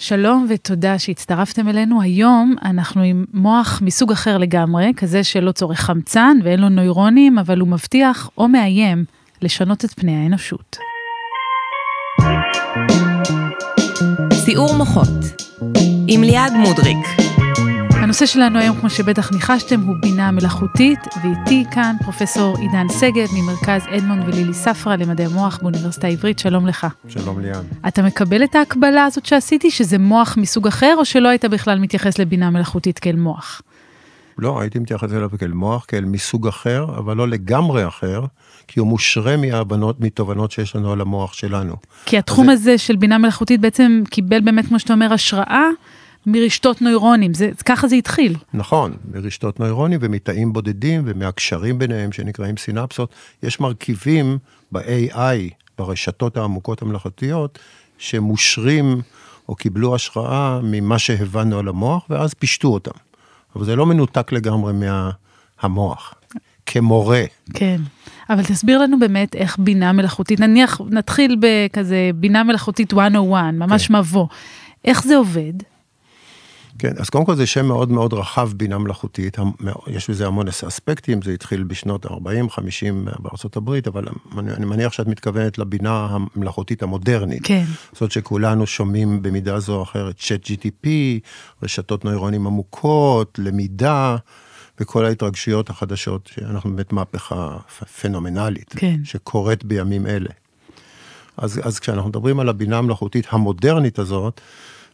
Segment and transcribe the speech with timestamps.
[0.00, 2.02] שלום ותודה שהצטרפתם אלינו.
[2.02, 7.60] היום אנחנו עם מוח מסוג אחר לגמרי, כזה שלא צורך חמצן ואין לו נוירונים, אבל
[7.60, 9.04] הוא מבטיח או מאיים
[9.42, 10.76] לשנות את פני האנושות.
[14.32, 15.08] סיעור מוחות
[16.08, 17.27] עם ליעד מודריק.
[18.08, 23.82] הנושא שלנו היום, כמו שבטח ניחשתם, הוא בינה מלאכותית, ואיתי כאן פרופסור עידן שגב ממרכז
[23.96, 26.86] אדמונד ולילי ספרא למדעי המוח באוניברסיטה העברית, שלום לך.
[27.08, 27.62] שלום ליאן.
[27.88, 32.18] אתה מקבל את ההקבלה הזאת שעשיתי, שזה מוח מסוג אחר, או שלא היית בכלל מתייחס
[32.18, 33.62] לבינה מלאכותית כאל מוח?
[34.38, 38.24] לא, הייתי מתייחס אליו כאל מוח, כאל מסוג אחר, אבל לא לגמרי אחר,
[38.68, 41.76] כי הוא מושרה מהבנות, מתובנות שיש לנו על המוח שלנו.
[42.04, 42.52] כי התחום זה...
[42.52, 45.68] הזה של בינה מלאכותית בעצם קיבל באמת, כמו שאתה אומר, השראה
[46.26, 48.36] מרשתות נוירונים, זה, ככה זה התחיל.
[48.54, 53.12] נכון, מרשתות נוירונים ומתאים בודדים ומהקשרים ביניהם שנקראים סינפסות.
[53.42, 54.38] יש מרכיבים
[54.72, 57.58] ב-AI, ברשתות העמוקות המלאכותיות,
[57.98, 59.00] שמושרים
[59.48, 62.90] או קיבלו השראה ממה שהבנו על המוח, ואז פישטו אותם.
[63.56, 64.72] אבל זה לא מנותק לגמרי
[65.62, 66.14] מהמוח,
[66.66, 67.24] כמורה.
[67.54, 67.80] כן,
[68.30, 73.96] אבל תסביר לנו באמת איך בינה מלאכותית, נניח נתחיל בכזה בינה מלאכותית 101, ממש כן.
[73.96, 74.26] מבוא.
[74.84, 75.52] איך זה עובד?
[76.78, 79.36] כן, אז קודם כל זה שם מאוד מאוד רחב, בינה מלאכותית,
[79.86, 84.04] יש בזה המון אספקטים, זה התחיל בשנות ה-40-50 בארצות הברית, אבל
[84.38, 87.40] אני מניח שאת מתכוונת לבינה המלאכותית המודרנית.
[87.44, 87.64] כן.
[87.92, 90.88] זאת שכולנו שומעים במידה זו או אחרת, צ'אט GTP,
[91.62, 94.16] רשתות נוירונים עמוקות, למידה.
[94.80, 97.56] וכל ההתרגשויות החדשות, שאנחנו באמת מהפכה
[98.00, 99.00] פנומנלית, כן.
[99.04, 100.30] שקורית בימים אלה.
[101.36, 104.40] אז, אז כשאנחנו מדברים על הבינה המלאכותית המודרנית הזאת,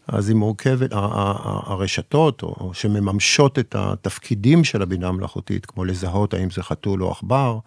[0.08, 6.62] אז היא מורכבת, הרשתות, או שמממשות את התפקידים של הבינה המלאכותית, כמו לזהות האם זה
[6.62, 7.58] חתול או עכבר,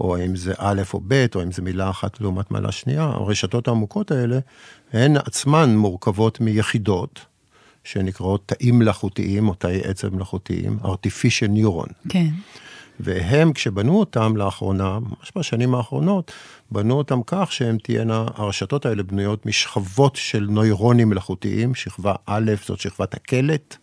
[0.00, 3.68] או האם זה א' או ב', או האם זה מילה אחת לעומת מילה שנייה, הרשתות
[3.68, 4.38] העמוקות האלה,
[4.92, 7.20] הן עצמן מורכבות מיחידות,
[7.84, 11.92] שנקראות תאים מלאכותיים, או תאי עצב מלאכותיים, artificial neuron.
[12.08, 12.28] כן.
[13.00, 16.32] והם, כשבנו אותם לאחרונה, ממש בשנים האחרונות,
[16.72, 22.80] בנו אותם כך שהם תהיינה, הרשתות האלה בנויות משכבות של נוירונים מלאכותיים, שכבה א', זאת
[22.80, 23.76] שכבת הקלט,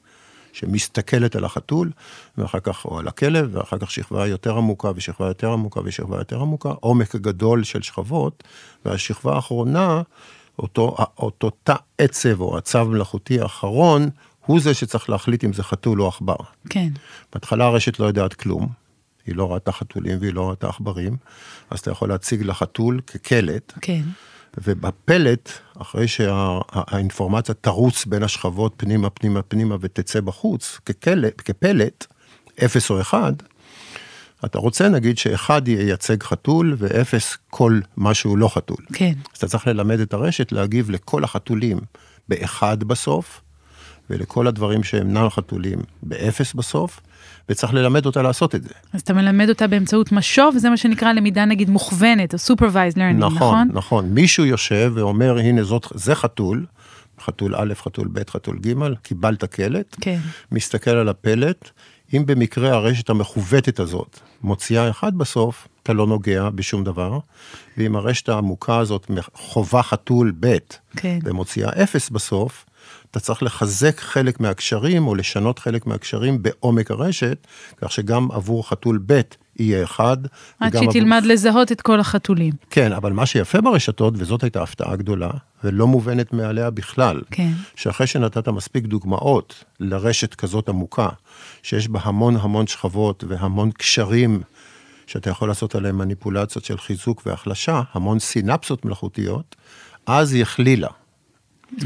[0.53, 1.91] שמסתכלת על החתול,
[2.37, 6.41] ואחר כך, או על הכלב, ואחר כך שכבה יותר עמוקה, ושכבה יותר עמוקה, ושכבה יותר
[6.41, 8.43] עמוקה, עומק גדול של שכבות,
[8.85, 10.01] והשכבה האחרונה,
[10.59, 14.09] אותו, אותו תא עצב או עצב מלאכותי האחרון,
[14.45, 16.35] הוא זה שצריך להחליט אם זה חתול או עכבר.
[16.69, 16.89] כן.
[17.33, 18.67] בהתחלה הרשת לא יודעת כלום,
[19.29, 21.17] היא לא ראתה חתולים והיא לא ראתה עכברים,
[21.69, 23.73] אז אתה יכול להציג לחתול כקלט.
[23.81, 24.01] כן.
[24.57, 25.49] ובפלט,
[25.81, 32.05] אחרי שהאינפורמציה שה, תרוץ בין השכבות פנימה, פנימה, פנימה ותצא בחוץ, כקלט, כפלט,
[32.65, 33.33] אפס או אחד,
[34.45, 38.85] אתה רוצה נגיד שאחד ייצג חתול ואפס כל מה שהוא לא חתול.
[38.93, 39.13] כן.
[39.33, 41.79] אז אתה צריך ללמד את הרשת להגיב לכל החתולים
[42.29, 43.41] באחד בסוף,
[44.09, 46.99] ולכל הדברים שאינם חתולים באפס בסוף,
[47.49, 48.69] וצריך ללמד אותה לעשות את זה.
[48.93, 52.99] אז אתה מלמד אותה באמצעות משוב, וזה מה שנקרא למידה נגיד מוכוונת, או supervised learning,
[52.99, 53.35] נכון?
[53.35, 54.05] נכון, נכון.
[54.05, 56.65] מישהו יושב ואומר, הנה זאת, זה חתול,
[57.21, 60.19] חתול א', חתול ב', חתול ג', קיבלת קלט, כן.
[60.51, 61.69] מסתכל על הפלט,
[62.13, 67.19] אם במקרה הרשת המכוותת הזאת מוציאה אחד בסוף, אתה לא נוגע בשום דבר,
[67.77, 70.57] ואם הרשת העמוקה הזאת חובה חתול ב',
[70.95, 71.19] כן.
[71.23, 72.65] ומוציאה אפס בסוף,
[73.11, 78.99] אתה צריך לחזק חלק מהקשרים או לשנות חלק מהקשרים בעומק הרשת, כך שגם עבור חתול
[79.05, 79.21] ב'
[79.59, 80.17] יהיה אחד.
[80.59, 81.31] עד שהיא תלמד עבור...
[81.31, 82.53] לזהות את כל החתולים.
[82.69, 85.29] כן, אבל מה שיפה ברשתות, וזאת הייתה הפתעה גדולה,
[85.63, 87.51] ולא מובנת מעליה בכלל, כן.
[87.75, 91.09] שאחרי שנתת מספיק דוגמאות לרשת כזאת עמוקה,
[91.63, 94.41] שיש בה המון המון שכבות והמון קשרים,
[95.07, 99.55] שאתה יכול לעשות עליהם מניפולציות של חיזוק והחלשה, המון סינפסות מלאכותיות,
[100.05, 100.89] אז היא הכלילה.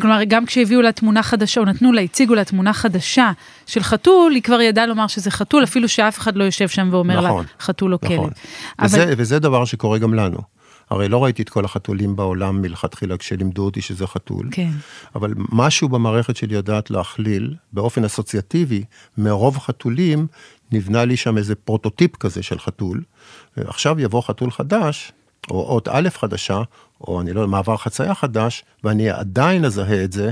[0.02, 3.32] כלומר, גם כשהביאו לה תמונה חדשה, או נתנו לה, הציגו לה תמונה חדשה
[3.66, 7.22] של חתול, היא כבר ידעה לומר שזה חתול, אפילו שאף אחד לא יושב שם ואומר
[7.22, 8.18] נכון, לה חתול או נכון.
[8.18, 8.34] כלב.
[8.86, 9.14] וזה, אבל...
[9.18, 10.38] וזה דבר שקורה גם לנו.
[10.90, 14.72] הרי לא ראיתי את כל החתולים בעולם מלכתחילה כשלימדו אותי שזה חתול, כן.
[15.16, 18.84] אבל משהו במערכת שלי יודעת להכליל, באופן אסוציאטיבי,
[19.18, 20.28] מרוב חתולים,
[20.72, 23.04] נבנה לי שם איזה פרוטוטיפ כזה של חתול,
[23.58, 25.12] ועכשיו יבוא חתול חדש,
[25.52, 26.62] או אות א' חדשה,
[27.08, 30.32] או אני לא יודע, מעבר חצייה חדש, ואני עדיין אזהה את זה,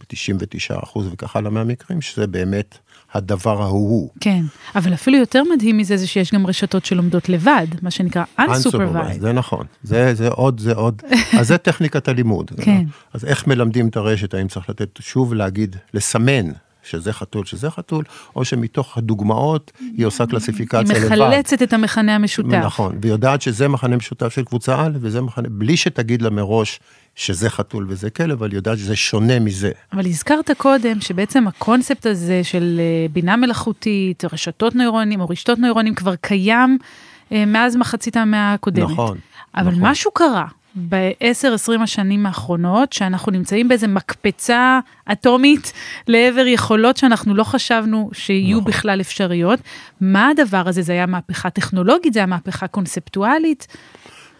[0.00, 2.78] ב-99 אחוז וכך הלאה מהמקרים, שזה באמת
[3.12, 4.10] הדבר ההוא.
[4.20, 4.42] כן,
[4.74, 9.20] אבל אפילו יותר מדהים מזה זה שיש גם רשתות שלומדות לבד, מה שנקרא unsupervised.
[9.20, 11.02] זה נכון, זה, זה עוד, זה עוד,
[11.40, 12.50] אז זה טכניקת הלימוד.
[12.62, 12.84] כן.
[13.12, 16.50] אז איך מלמדים את הרשת, האם צריך לתת, שוב להגיד, לסמן
[16.90, 18.04] שזה חתול, שזה חתול,
[18.36, 21.06] או שמתוך הדוגמאות היא עושה קלסיפיקציה היא לבד.
[21.06, 22.60] מחלצת את המכנה המשותף.
[22.64, 26.80] נכון, ויודעת שזה מכנה משותף של קבוצה א' וזה מכנה, בלי שתגיד לה מראש
[27.14, 29.70] שזה חתול וזה כלב, אבל היא יודעת שזה שונה מזה.
[29.92, 35.94] אבל הזכרת קודם שבעצם הקונספט הזה של אה, בינה מלאכותית, רשתות נוירונים או רשתות נוירונים
[35.94, 36.78] כבר קיים
[37.32, 38.90] אה, מאז מחצית המאה הקודמת.
[38.90, 39.18] נכון.
[39.54, 39.86] אבל נכון.
[39.86, 40.46] משהו קרה
[40.88, 44.80] ב-10-20 השנים האחרונות, שאנחנו נמצאים באיזה מקפצה
[45.12, 45.72] אטומית
[46.08, 48.72] לעבר יכולות שאנחנו לא חשבנו שיהיו נכון.
[48.72, 49.60] בכלל אפשריות.
[50.00, 50.82] מה הדבר הזה?
[50.82, 52.12] זה היה מהפכה טכנולוגית?
[52.12, 53.66] זה היה מהפכה קונספטואלית?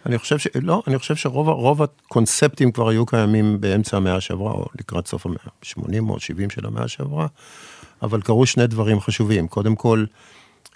[0.05, 0.47] אני חושב ש...
[0.61, 5.37] לא, אני חושב שרוב הקונספטים כבר היו קיימים באמצע המאה שעברה, או לקראת סוף המאה,
[5.61, 7.27] 80 או 70 של המאה שעברה,
[8.01, 9.47] אבל קרו שני דברים חשובים.
[9.47, 10.05] קודם כל,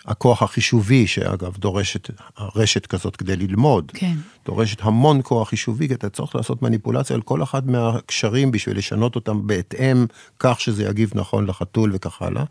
[0.07, 2.09] הכוח החישובי, שאגב דורשת
[2.55, 4.15] רשת כזאת כדי ללמוד, כן.
[4.45, 9.15] דורשת המון כוח חישובי, כי אתה צריך לעשות מניפולציה על כל אחד מהקשרים בשביל לשנות
[9.15, 10.05] אותם בהתאם,
[10.39, 12.43] כך שזה יגיב נכון לחתול וכך הלאה.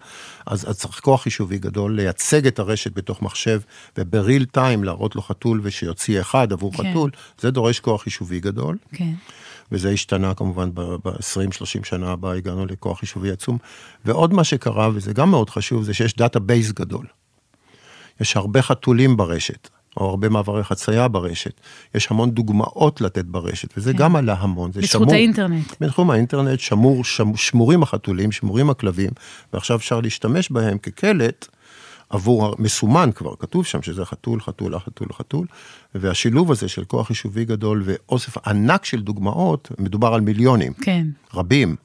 [0.47, 3.61] אז, אז צריך כוח חישובי גדול, לייצג את הרשת בתוך מחשב,
[3.99, 6.91] וב- real time להראות לו חתול ושיוציא אחד עבור כן.
[6.91, 7.11] חתול,
[7.41, 8.77] זה דורש כוח חישובי גדול.
[8.93, 9.13] כן.
[9.73, 13.59] וזה השתנה כמובן ב-20-30 שנה הבאה, הגענו לכוח חישובי עצום.
[14.05, 17.07] ועוד מה שקרה, וזה גם מאוד חשוב, זה שיש database גדול.
[18.21, 21.61] יש הרבה חתולים ברשת, או הרבה מעברי חצייה ברשת.
[21.95, 23.99] יש המון דוגמאות לתת ברשת, וזה כן.
[23.99, 24.73] גם עלה המון.
[24.73, 25.73] זה בזכות שמור, האינטרנט.
[25.81, 29.11] בתחום האינטרנט שמור, שמ, שמורים החתולים, שמורים הכלבים,
[29.53, 31.49] ועכשיו אפשר להשתמש בהם כקלט
[32.11, 35.47] עבור, מסומן כבר, כתוב שם שזה חתול, חתול, חתול, חתול,
[35.95, 41.07] והשילוב הזה של כוח חישובי גדול ואוסף ענק של דוגמאות, מדובר על מיליונים, כן.
[41.35, 41.77] רבים.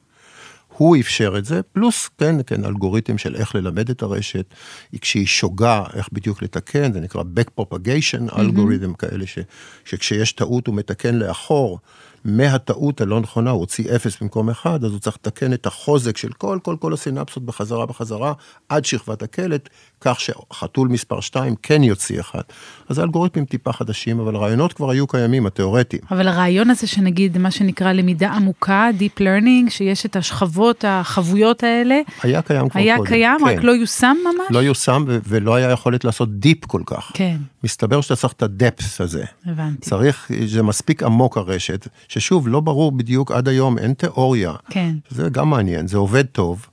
[0.80, 4.54] הוא אפשר את זה, פלוס, כן, כן, אלגוריתם של איך ללמד את הרשת,
[5.00, 9.38] כשהיא שוגה, איך בדיוק לתקן, זה נקרא back propagation אלגוריתם כאלה, ש,
[9.84, 11.78] שכשיש טעות הוא מתקן לאחור,
[12.24, 16.32] מהטעות הלא נכונה, הוא הוציא אפס במקום אחד, אז הוא צריך לתקן את החוזק של
[16.32, 18.32] כל, כל, כל הסינפסות בחזרה בחזרה,
[18.68, 19.68] עד שכבת הקלט,
[20.00, 22.40] כך שחתול מספר 2 כן יוציא אחד.
[22.88, 26.02] אז האלגוריתמים טיפה חדשים, אבל הרעיונות כבר היו קיימים, התיאורטיים.
[26.10, 32.00] אבל הרעיון הזה שנגיד, מה שנקרא למידה עמוקה, Deep Learning, שיש את השכבות, החבויות האלה,
[32.22, 33.08] היה קיים כבר היה קודם.
[33.08, 33.44] קיים, כן.
[33.58, 34.46] רק לא יושם ממש?
[34.50, 37.10] לא יושם ו- ולא היה יכולת לעשות דיפ כל כך.
[37.14, 39.24] כן, מסתבר שאתה צריך את הדפס הזה.
[39.46, 39.80] הבנתי.
[39.80, 44.52] צריך, זה מספיק עמוק הרשת, ששוב, לא ברור בדיוק עד היום, אין תיאוריה.
[44.70, 46.66] כן, זה גם מעניין, זה עובד טוב,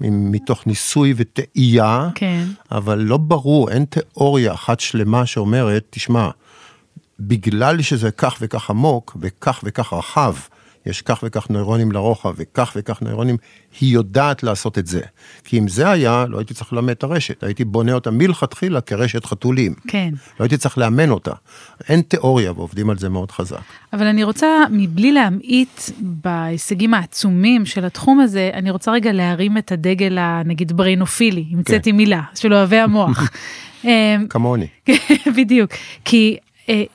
[0.00, 2.44] מתוך ניסוי וטעייה, כן.
[2.72, 6.28] אבל לא ברור, אין תיאוריה אחת שלמה שאומרת, תשמע,
[7.20, 10.34] בגלל שזה כך וכך עמוק, וכך וכך רחב,
[10.86, 13.36] יש כך וכך נוירונים לרוחב, וכך וכך נוירונים,
[13.80, 15.00] היא יודעת לעשות את זה.
[15.44, 19.24] כי אם זה היה, לא הייתי צריך ללמד את הרשת, הייתי בונה אותה מלכתחילה כרשת
[19.24, 19.74] חתולים.
[19.88, 20.14] כן.
[20.40, 21.32] לא הייתי צריך לאמן אותה.
[21.88, 23.60] אין תיאוריה, ועובדים על זה מאוד חזק.
[23.92, 29.72] אבל אני רוצה, מבלי להמעיט בהישגים העצומים של התחום הזה, אני רוצה רגע להרים את
[29.72, 31.96] הדגל הנגיד בריינופילי, המצאתי כן.
[31.96, 33.20] מילה, של אוהבי המוח.
[33.84, 34.66] אמ, כמוני.
[35.36, 35.70] בדיוק,
[36.04, 36.36] כי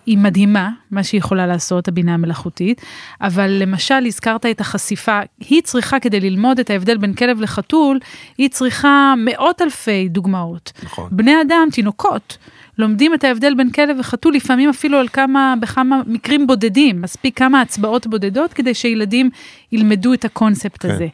[0.06, 2.82] היא מדהימה, מה שהיא יכולה לעשות, הבינה המלאכותית,
[3.22, 8.00] אבל למשל, הזכרת את החשיפה, היא צריכה, כדי ללמוד את ההבדל בין כלב לחתול,
[8.38, 10.72] היא צריכה מאות אלפי דוגמאות.
[10.84, 11.08] נכון.
[11.12, 12.38] בני אדם, תינוקות,
[12.80, 17.62] לומדים את ההבדל בין כלב וחתול, לפעמים אפילו על כמה, בכמה מקרים בודדים, מספיק כמה
[17.62, 19.30] הצבעות בודדות, כדי שילדים
[19.72, 20.92] ילמדו את הקונספט כן.
[20.92, 21.08] הזה.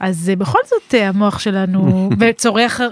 [0.00, 2.10] אז אה, בכל זאת, אה, המוח שלנו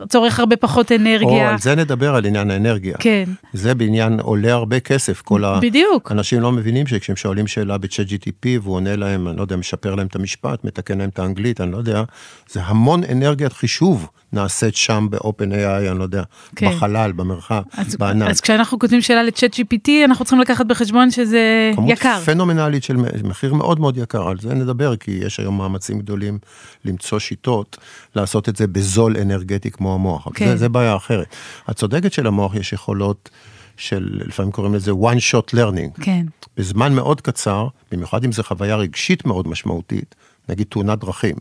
[0.08, 1.50] צורך, הרבה פחות או, אנרגיה.
[1.50, 2.96] על זה נדבר, על עניין האנרגיה.
[2.98, 5.60] כן, זה בעניין עולה הרבה כסף, כל ה...
[5.62, 6.12] בדיוק.
[6.12, 9.94] אנשים לא מבינים שכשהם שואלים שאלה בצ'אט GTP והוא עונה להם, אני לא יודע, משפר
[9.94, 12.02] להם את המשפט, מתקן להם את האנגלית, אני לא יודע,
[12.50, 16.22] זה המון אנרגיית חישוב נעשית שם ב-open AI, אני לא יודע,
[16.56, 16.70] כן.
[16.70, 18.30] בחלל, במרחב, אז, בענן.
[18.30, 22.20] אז כשאנחנו כותבים שאלה לצ'אט GPT, אנחנו צריכים לקחת בחשבון שזה כמות יקר.
[22.24, 26.38] פנומנלית של מחיר מאוד מאוד יקר, על זה נדבר, כי יש היום מאמצים גדולים
[26.84, 27.78] למצוא שיטות
[28.16, 30.28] לעשות את זה בזול אנרגטי כמו המוח.
[30.34, 30.46] כן.
[30.46, 31.26] זה, זה בעיה אחרת.
[31.70, 33.30] את צודקת שלמוח יש יכולות
[33.76, 36.02] של, לפעמים קוראים לזה one shot learning.
[36.02, 40.14] כן, בזמן מאוד קצר, במיוחד אם זו חוויה רגשית מאוד משמעותית,
[40.48, 41.36] נגיד תאונת דרכים,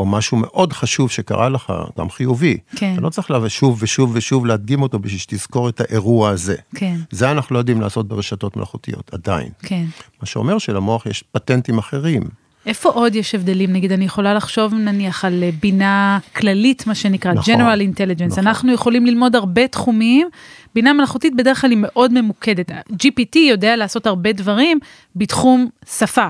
[0.00, 2.92] או משהו מאוד חשוב שקרה לך, גם חיובי, כן.
[2.92, 6.56] אתה לא צריך לבוא שוב ושוב ושוב להדגים אותו בשביל שתזכור את האירוע הזה.
[6.74, 9.48] כן, זה אנחנו לא יודעים לעשות ברשתות מלאכותיות, עדיין.
[9.62, 9.84] כן.
[10.22, 12.22] מה שאומר שלמוח יש פטנטים אחרים.
[12.66, 13.72] איפה עוד יש הבדלים?
[13.72, 18.26] נגיד, אני יכולה לחשוב נניח על אה, בינה כללית, מה שנקרא נכון, General Intelligence.
[18.26, 18.46] נכון.
[18.46, 20.28] אנחנו יכולים ללמוד הרבה תחומים.
[20.74, 22.70] בינה מלאכותית בדרך כלל היא מאוד ממוקדת.
[22.92, 24.78] GPT יודע לעשות הרבה דברים
[25.16, 26.28] בתחום שפה,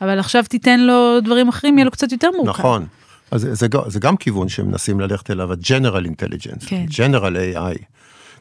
[0.00, 2.60] אבל עכשיו תיתן לו דברים אחרים, יהיה לו קצת יותר מורכב.
[2.60, 2.86] נכון.
[3.30, 3.54] אז זה,
[3.86, 6.86] זה, גם- כיוון שמנסים ללכת אליו, ה-General Intelligence, כן.
[6.90, 7.82] General AI.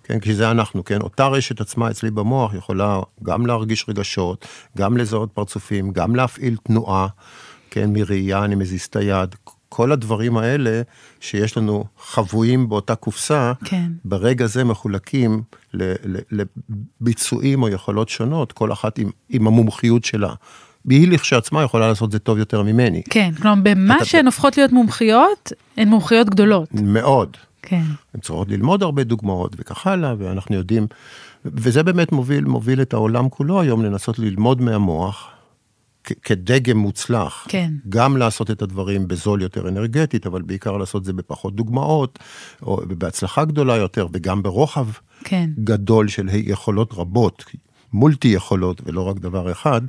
[0.04, 4.46] כן, כי זה אנחנו, כן, אותה רשת עצמה אצלי במוח יכולה גם להרגיש רגשות,
[4.78, 7.08] גם לזהות פרצופים, גם להפעיל תנועה,
[7.72, 9.36] כן, מראייה אני מזיז את היד,
[9.70, 10.82] כל הדברים האלה
[11.20, 13.92] שיש לנו חבויים באותה קופסה, כן.
[14.06, 15.42] ברגע זה מחולקים
[16.32, 20.34] לביצועים או יכולות שונות, כל אחת עם, עם המומחיות שלה.
[20.86, 23.02] והיא לכשעצמה יכולה לעשות זה טוב יותר ממני.
[23.10, 26.70] כן, כלומר, במה אתה- שהן הופכות להיות מומחיות, הן מומחיות גדולות.
[26.74, 27.38] מאוד.
[27.62, 27.84] כן,
[28.14, 30.88] הן צריכות ללמוד הרבה דוגמאות וכך הלאה, ואנחנו יודעים,
[31.46, 35.28] וזה באמת מוביל, מוביל את העולם כולו היום לנסות ללמוד מהמוח
[36.24, 37.46] כדגם מוצלח.
[37.50, 37.72] כן.
[37.90, 42.20] גם לעשות את הדברים בזול יותר אנרגטית, אבל בעיקר לעשות זה בפחות דוגמאות,
[42.62, 44.88] או בהצלחה גדולה יותר, וגם ברוחב
[45.24, 45.50] כן.
[45.64, 47.46] גדול של יכולות רבות.
[47.94, 49.82] מולטי יכולות ולא רק דבר אחד,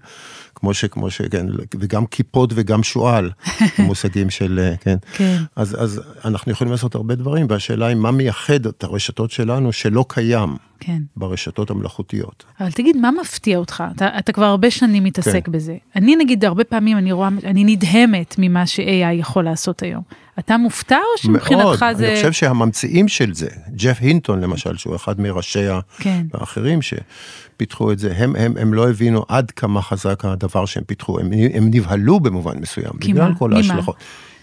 [0.61, 0.85] כמו ש...
[0.85, 1.23] כמו ש...
[1.23, 1.47] כן,
[1.81, 3.31] וגם קיפוד וגם שועל,
[3.79, 4.61] המושגים של...
[4.63, 4.97] אה, כן.
[5.13, 5.37] כן.
[5.57, 10.05] אז, אז אנחנו יכולים לעשות הרבה דברים, והשאלה היא מה מייחד את הרשתות שלנו שלא
[10.09, 11.03] קיים כן.
[11.17, 12.45] ברשתות המלאכותיות.
[12.61, 13.85] אבל תגיד, מה מפתיע אותך?
[13.97, 15.53] אתה, אתה כבר הרבה שנים מתעסק כן.
[15.53, 15.77] בזה.
[15.97, 20.03] אני נגיד, הרבה פעמים אני רואה, אני נדהמת ממה ש-AI יכול לעשות היום.
[20.39, 22.09] אתה מופתע או שמבחינתך מאוד, זה...
[22.09, 26.27] אני חושב שהממציאים של זה, ג'ף הינטון למשל, שהוא אחד מראשיה כן.
[26.35, 31.21] והאחרים שפיתחו את זה, הם, הם, הם לא הבינו עד כמה חזק הדבר שהם פיתחו,
[31.21, 33.35] הם, הם נבהלו במובן מסוים, כי בגלל?
[33.39, 33.55] כל?
[33.55, 33.97] ההשלכות.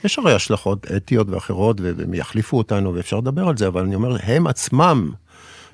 [0.04, 4.18] יש הרי השלכות אתיות ואחרות, והם יחליפו אותנו, ואפשר לדבר על זה, אבל אני אומר,
[4.24, 5.12] הם עצמם,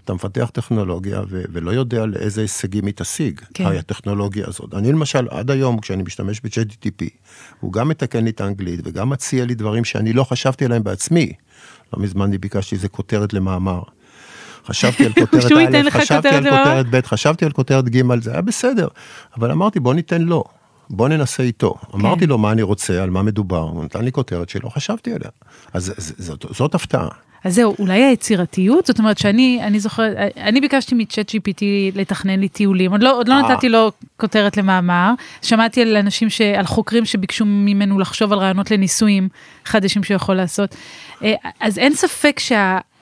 [0.04, 3.66] אתה מפתח טכנולוגיה ו- ולא יודע לאיזה הישגים היא תשיג, כן.
[3.66, 4.74] הטכנולוגיה הזאת.
[4.74, 7.06] אני למשל, עד היום, כשאני משתמש ב-JTTP,
[7.60, 11.34] הוא גם מתקן לי את האנגלית וגם מציע לי דברים שאני לא חשבתי עליהם בעצמי.
[11.94, 13.82] לא מזמן אני ביקשתי איזה כותרת למאמר.
[14.66, 16.44] חשבתי על כותרת א', חשבתי על?
[16.44, 18.88] כותרת ב', חשבתי על כותרת ג', זה היה בסדר.
[19.38, 20.44] אבל אמרתי, בוא ניתן לו,
[20.90, 21.74] בוא ננסה איתו.
[21.74, 21.98] כן.
[22.00, 25.30] אמרתי לו מה אני רוצה, על מה מדובר, הוא נתן לי כותרת שלא חשבתי עליה.
[25.74, 27.08] אז זאת, זאת הפתעה.
[27.44, 31.64] אז זהו, אולי היצירתיות, זאת אומרת שאני, אני זוכרת, אני ביקשתי מצ'אט GPT
[31.96, 33.42] לתכנן לי טיולים, עוד לא, עוד לא אה.
[33.42, 38.72] נתתי לו כותרת למאמר, שמעתי על אנשים, ש, על חוקרים שביקשו ממנו לחשוב על רעיונות
[38.72, 39.30] לניסויים
[39.66, 40.76] חדשים שהוא יכול לעשות.
[41.24, 42.40] אה, אז אין ספק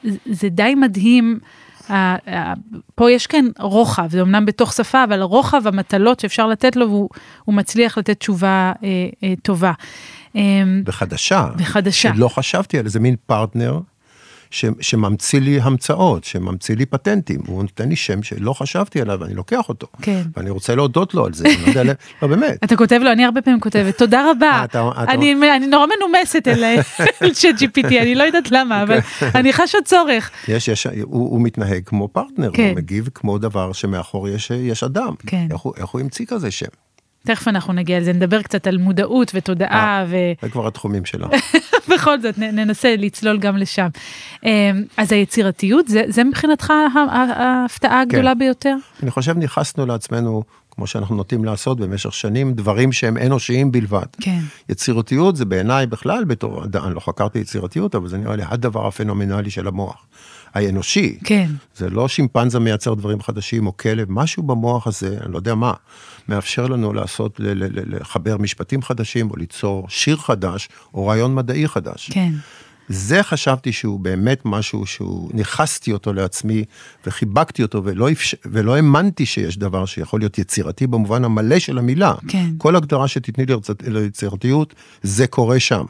[0.03, 1.39] שזה די מדהים.
[2.95, 7.09] פה יש כאן רוחב, זה אמנם בתוך שפה, אבל רוחב המטלות שאפשר לתת לו, והוא
[7.45, 8.89] הוא מצליח לתת תשובה אה,
[9.23, 9.71] אה, טובה.
[10.35, 10.41] אה,
[10.85, 11.47] וחדשה.
[11.57, 12.13] וחדשה.
[12.15, 13.79] שלא חשבתי על איזה מין פרטנר.
[14.51, 19.33] ש, שממציא לי המצאות, שממציא לי פטנטים, הוא נותן לי שם שלא חשבתי עליו, ואני
[19.33, 19.87] לוקח אותו.
[20.01, 20.21] כן.
[20.37, 22.63] ואני רוצה להודות לו על זה, אני לא יודע, לא באמת.
[22.63, 24.65] אתה כותב לו, אני הרבה פעמים כותבת, תודה רבה.
[24.75, 26.63] אה, אני אני נורא מנומסת אל
[27.21, 29.31] אל צ'אט GPT, אני לא יודעת למה, אבל אוקיי.
[29.35, 30.31] אני חשה צורך.
[30.47, 32.67] יש, יש, הוא, הוא מתנהג כמו פרטנר, כן.
[32.67, 35.13] הוא מגיב כמו דבר שמאחור יש, יש אדם.
[35.27, 35.47] כן.
[35.51, 36.65] איך הוא, איך הוא המציא כזה שם?
[37.25, 40.03] תכף אנחנו נגיע לזה, נדבר קצת על מודעות ותודעה,
[40.41, 41.27] זה כבר התחומים שלה.
[41.87, 43.87] ובכל זאת ננסה לצלול גם לשם.
[44.43, 44.49] אמ,
[44.97, 46.73] אז היצירתיות, זה זה מבחינתך
[47.35, 48.75] ההפתעה הגדולה ביותר?
[49.03, 50.43] אני חושב נכנסנו לעצמנו,
[50.81, 54.05] כמו שאנחנו נוטים לעשות במשך שנים, דברים שהם אנושיים בלבד.
[54.21, 54.39] כן.
[54.69, 59.49] יצירתיות זה בעיניי בכלל בתור, אני לא חקרתי יצירתיות, אבל זה נראה לי הדבר הפנומנלי
[59.49, 60.05] של המוח.
[60.53, 61.17] האנושי.
[61.23, 61.49] כן.
[61.75, 65.73] זה לא שימפנזה מייצר דברים חדשים או כלב, משהו במוח הזה, אני לא יודע מה,
[66.29, 71.35] מאפשר לנו לעשות, ל- ל- ל- לחבר משפטים חדשים או ליצור שיר חדש או רעיון
[71.35, 72.09] מדעי חדש.
[72.13, 72.31] כן.
[72.91, 76.63] זה חשבתי שהוא באמת משהו שהוא, ניכסתי אותו לעצמי
[77.05, 78.35] וחיבקתי אותו ולא, אפש...
[78.45, 82.13] ולא האמנתי שיש דבר שיכול להיות יצירתי במובן המלא של המילה.
[82.27, 82.49] כן.
[82.57, 83.45] כל הגדרה שתתני
[83.87, 85.83] ליצירתיות, זה קורה שם.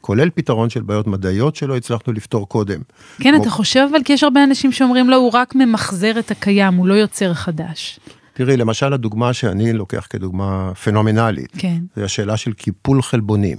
[0.00, 2.80] כולל פתרון של בעיות מדעיות שלא הצלחנו לפתור קודם.
[3.20, 6.30] כן, כמו- אתה חושב אבל כי יש הרבה אנשים שאומרים לו, הוא רק ממחזר את
[6.30, 8.00] הקיים, הוא לא יוצר חדש.
[8.34, 11.78] תראי, למשל הדוגמה שאני לוקח כדוגמה פנומנלית, כן.
[11.96, 13.58] זה השאלה של קיפול חלבונים,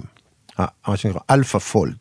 [0.88, 1.96] מה שנקרא AlphaFold.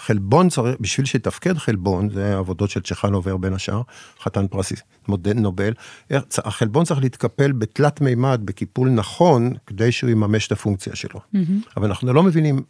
[0.00, 3.82] חלבון צריך, בשביל שיתפקד חלבון, זה העבודות של צ'חנובר בין השאר,
[4.22, 4.72] חתן פרס
[5.08, 5.72] נובל,
[6.38, 11.20] החלבון צריך להתקפל בתלת מימד, בקיפול נכון, כדי שהוא יממש את הפונקציה שלו.
[11.76, 12.62] אבל אנחנו לא מבינים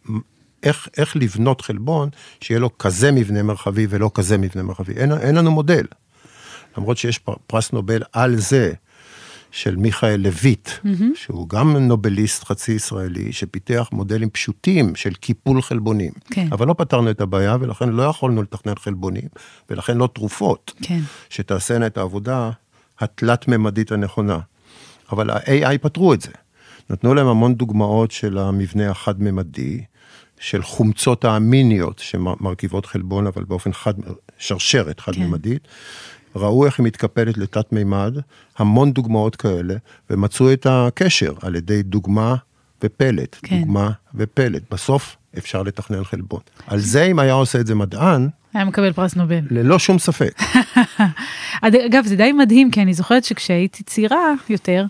[0.63, 2.09] איך, איך לבנות חלבון
[2.41, 4.93] שיהיה לו כזה מבנה מרחבי ולא כזה מבנה מרחבי.
[4.93, 5.85] אין, אין לנו מודל.
[6.77, 8.73] למרות שיש פר- פרס נובל על זה,
[9.51, 11.03] של מיכאל לויט, mm-hmm.
[11.15, 16.11] שהוא גם נובליסט חצי ישראלי, שפיתח מודלים פשוטים של קיפול חלבונים.
[16.31, 16.47] כן.
[16.51, 19.27] אבל לא פתרנו את הבעיה, ולכן לא יכולנו לתכנן חלבונים,
[19.69, 20.99] ולכן לא תרופות, כן.
[21.29, 22.49] שתעשינה את העבודה
[22.99, 24.39] התלת-ממדית הנכונה.
[25.11, 26.31] אבל ה-AI פתרו את זה.
[26.89, 29.81] נתנו להם המון דוגמאות של המבנה החד-ממדי,
[30.39, 33.93] של חומצות האמיניות שמרכיבות חלבון, אבל באופן חד,
[34.37, 35.67] שרשרת חד-ממדית.
[36.35, 38.17] ראו איך היא מתקפלת לתת מימד,
[38.57, 39.75] המון דוגמאות כאלה,
[40.09, 42.35] ומצאו את הקשר על ידי דוגמה
[42.83, 43.59] ופלט, כן.
[43.59, 44.61] דוגמה ופלט.
[44.71, 46.39] בסוף אפשר לתכנן חלבון.
[46.67, 49.41] על זה, אם היה עושה את זה מדען, היה מקבל פרס נובל.
[49.49, 50.41] ללא שום ספק.
[51.61, 54.85] אגב, זה די מדהים, כי אני זוכרת שכשהייתי צעירה יותר,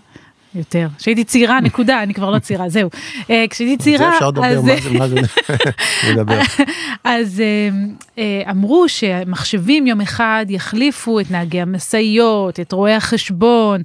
[0.54, 0.88] יותר.
[0.98, 2.90] כשהייתי צעירה, נקודה, אני כבר לא צעירה, זהו.
[3.30, 5.16] אה, כשהייתי צעירה, אפשר לדבר, אז- מה זה,
[6.12, 6.40] לדבר.
[7.04, 7.68] אז אה,
[8.18, 13.82] אה, אמרו שמחשבים יום אחד יחליפו את נהגי המשאיות, את רואי החשבון,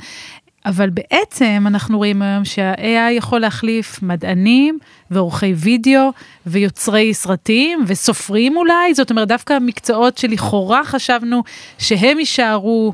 [0.66, 4.80] אבל בעצם אנחנו רואים היום שה-AI יכול להחליף מדענים
[5.12, 6.12] ועורכי וידאו
[6.46, 11.44] ויוצרי סרטים וסופרים אולי, זאת אומרת דווקא מקצועות שלכאורה חשבנו
[11.78, 12.94] שהם יישארו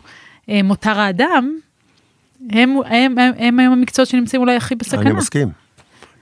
[0.50, 1.54] אה, מותר האדם,
[2.52, 5.02] הם, הם, הם, הם היום המקצועות שנמצאים אולי הכי בסכנה.
[5.02, 5.50] אני מסכים.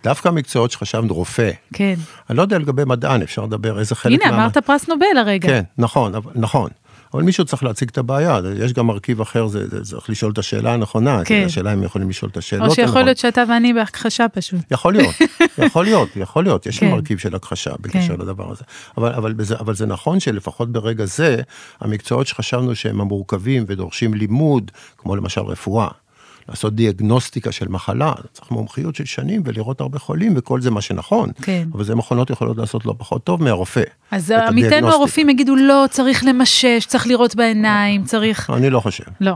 [0.03, 1.93] דווקא המקצועות שחשבנו, רופא, כן.
[2.29, 5.47] אני לא יודע לגבי מדען, אפשר לדבר איזה חלק הנה, אמרת פרס נובל הרגע.
[5.49, 6.69] כן, נכון, אבל- נכון.
[7.13, 10.37] אבל מישהו צריך להציג את הבעיה, יש גם מרכיב אחר, זה זה- צריך לשאול את
[10.37, 11.43] השאלה הנכונה, כן.
[11.45, 13.05] השאלה אם יכולים לשאול את השאלות או שיכול הנכונות.
[13.05, 14.59] להיות שאתה ואני בהכחשה פשוט.
[14.71, 15.15] יכול להיות,
[15.67, 16.91] יכול להיות, יכול להיות, יש כן.
[16.91, 18.21] מרכיב של הכחשה בקשר כן.
[18.21, 18.63] לדבר הזה.
[18.97, 21.37] אבל, אבל, בזה, אבל זה נכון שלפחות ברגע זה,
[21.81, 25.87] המקצועות שחשבנו שהם המורכבים ודורשים לימוד, כמו למשל רפואה,
[26.51, 31.29] לעשות דיאגנוסטיקה של מחלה, צריך מומחיות של שנים ולראות הרבה חולים וכל זה מה שנכון,
[31.41, 31.67] כן.
[31.73, 33.83] אבל זה מכונות יכולות לעשות לא פחות טוב מהרופא.
[34.11, 34.95] אז עמיתינו הדיאגנוסטיקה.
[34.97, 38.49] הרופאים יגידו לא, צריך למשש, צריך לראות בעיניים, צריך...
[38.49, 39.03] אני לא חושב.
[39.21, 39.33] לא.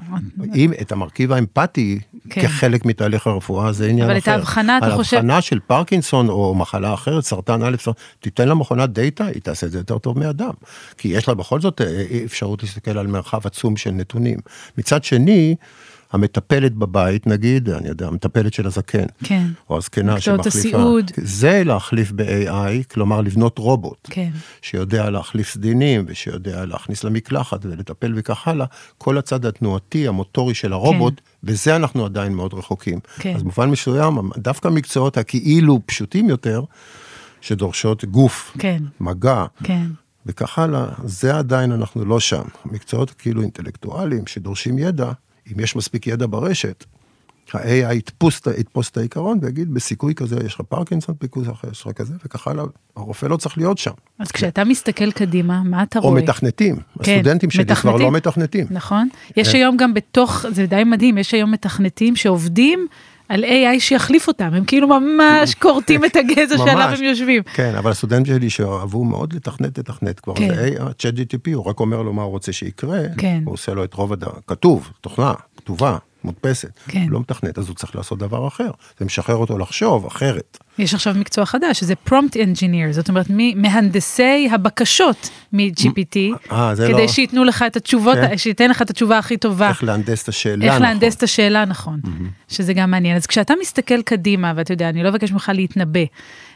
[0.56, 2.42] אם את המרכיב האמפתי כן.
[2.42, 4.32] כחלק מתהליך הרפואה זה עניין אבל אחר.
[4.32, 7.76] את ההבחנה, אתה חושב- ההבחנה של פרקינסון או מחלה אחרת, סרטן א',
[8.20, 10.52] תיתן למכונת דאטה, היא תעשה את זה יותר טוב מאדם.
[10.98, 14.38] כי יש לה בכל זאת אה, אפשרות להסתכל על מרחב עצום של נתונים.
[14.78, 15.56] מצד שני,
[16.16, 19.48] המטפלת בבית, נגיד, אני יודע, המטפלת של הזקן, כן.
[19.70, 21.12] או הזקנה מקצועות שמחליפה, הסיעוד.
[21.18, 23.98] זה להחליף ב-AI, כלומר לבנות רובוט.
[24.04, 24.30] כן.
[24.62, 28.66] שיודע להחליף סדינים ושיודע להכניס למקלחת ולטפל וכך הלאה,
[28.98, 31.48] כל הצד התנועתי, המוטורי של הרובוט, כן.
[31.52, 33.00] בזה אנחנו עדיין מאוד רחוקים.
[33.20, 33.36] כן.
[33.36, 36.64] אז במובן מסוים, דווקא מקצועות הכאילו פשוטים יותר,
[37.42, 38.84] שדורשות גוף, כן.
[39.00, 39.88] מגע, כן.
[40.26, 42.44] וכך הלאה, זה עדיין אנחנו לא שם.
[42.66, 45.12] מקצועות כאילו אינטלקטואליים שדורשים ידע,
[45.54, 46.86] אם יש מספיק ידע ברשת,
[47.54, 51.92] ה-AI יתפוס, יתפוס את העיקרון ויגיד, בסיכוי כזה יש לך פרקינסון, פיקוס אחר יש לך
[51.92, 52.64] כזה, וכך הלאה.
[52.96, 53.92] הרופא לא צריך להיות שם.
[54.20, 56.22] אז כשאתה מסתכל קדימה, מה אתה או רואה?
[56.22, 56.76] מתכנתים.
[56.76, 58.02] כן, הסטודנטים שלי כבר מתכנתים.
[58.02, 58.66] לא מתכנתים.
[58.70, 59.10] נכון?
[59.38, 59.58] יש כן.
[59.58, 62.88] היום גם בתוך, זה די מדהים, יש היום מתכנתים שעובדים
[63.30, 66.94] על AI שיחליף אותם, הם כאילו ממש כורתים את הגזע שעליו.
[66.98, 67.44] הם יושבים.
[67.54, 70.56] כן, אבל הסטודנטים שלי שאהבו מאוד לתכנת, לתכנת כבר, כן.
[70.56, 73.42] זה ה-chat GTP, הוא רק אומר לו מה הוא רוצה שיקרה, כן.
[73.46, 77.02] הוא עושה לו את רוב הדבר, כתוב, תוכנה, כתובה, מודפסת, כן.
[77.02, 80.58] הוא לא מתכנת, אז הוא צריך לעשות דבר אחר, זה משחרר אותו לחשוב אחרת.
[80.80, 87.02] יש עכשיו מקצוע חדש, שזה prompt engineer, זאת אומרת, מהנדסי הבקשות מ-GPT, אה, זה כדי
[87.02, 88.38] לא- שייתנו לך את התשובות, כן.
[88.38, 89.70] שייתן לך את התשובה הכי טובה.
[89.70, 90.82] איך להנדס את השאלה, איך נכון.
[90.82, 92.00] להנדס את השאלה נכון,
[92.48, 93.16] שזה גם מעניין.
[93.16, 96.00] אז כשאתה מסתכל קדימה, ואתה יודע, אני לא אבקש ממך להתנבא,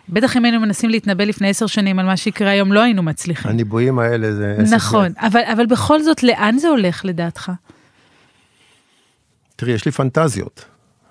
[0.09, 3.51] בטח אם היינו מנסים להתנבא לפני עשר שנים על מה שיקרה היום, לא היינו מצליחים.
[3.51, 4.57] הניבויים האלה זה...
[4.71, 7.51] נכון, אבל, אבל בכל זאת, לאן זה הולך לדעתך?
[9.59, 10.65] תראי, יש לי פנטזיות.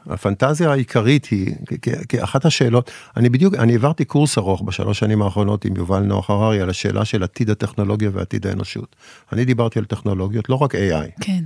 [0.06, 4.98] הפנטזיה העיקרית היא, כי- כי- כי אחת השאלות, אני בדיוק, אני העברתי קורס ארוך בשלוש
[4.98, 8.96] שנים האחרונות עם יובל נוח הררי על השאלה של עתיד הטכנולוגיה ועתיד האנושות.
[9.32, 11.44] אני דיברתי על טכנולוגיות, לא רק AI, כן,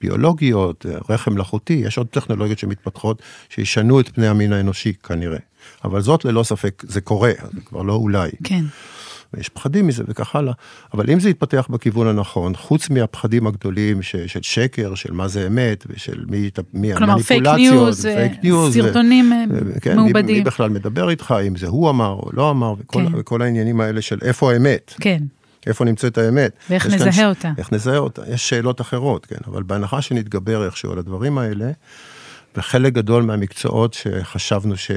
[0.00, 5.38] ביולוגיות, רחם מלאכותי, יש עוד טכנולוגיות שמתפתחות שישנו את פני המין האנושי כנראה.
[5.84, 8.30] אבל זאת ללא ספק, זה קורה, זה כבר לא אולי.
[8.44, 8.64] כן,
[9.36, 10.52] ויש פחדים מזה וכך הלאה,
[10.94, 15.46] אבל אם זה יתפתח בכיוון הנכון, חוץ מהפחדים הגדולים ש, של שקר, של מה זה
[15.46, 19.80] אמת, ושל מי, מי כלומר, פייק המניפולציות, news, ו- fake אה, news, סרטונים אה, ו-
[19.80, 20.36] כן, מי, מעובדים.
[20.36, 23.14] מי בכלל מדבר איתך, אם זה הוא אמר או לא אמר, וכל, כן.
[23.18, 25.22] וכל העניינים האלה של איפה האמת, כן,
[25.66, 26.52] איפה נמצאת האמת.
[26.70, 27.52] ואיך כאן נזהה ש- אותה.
[27.58, 31.70] איך נזהה אותה, יש שאלות אחרות, כן, אבל בהנחה שנתגבר איכשהו על הדברים האלה,
[32.56, 34.90] וחלק גדול מהמקצועות שחשבנו ש...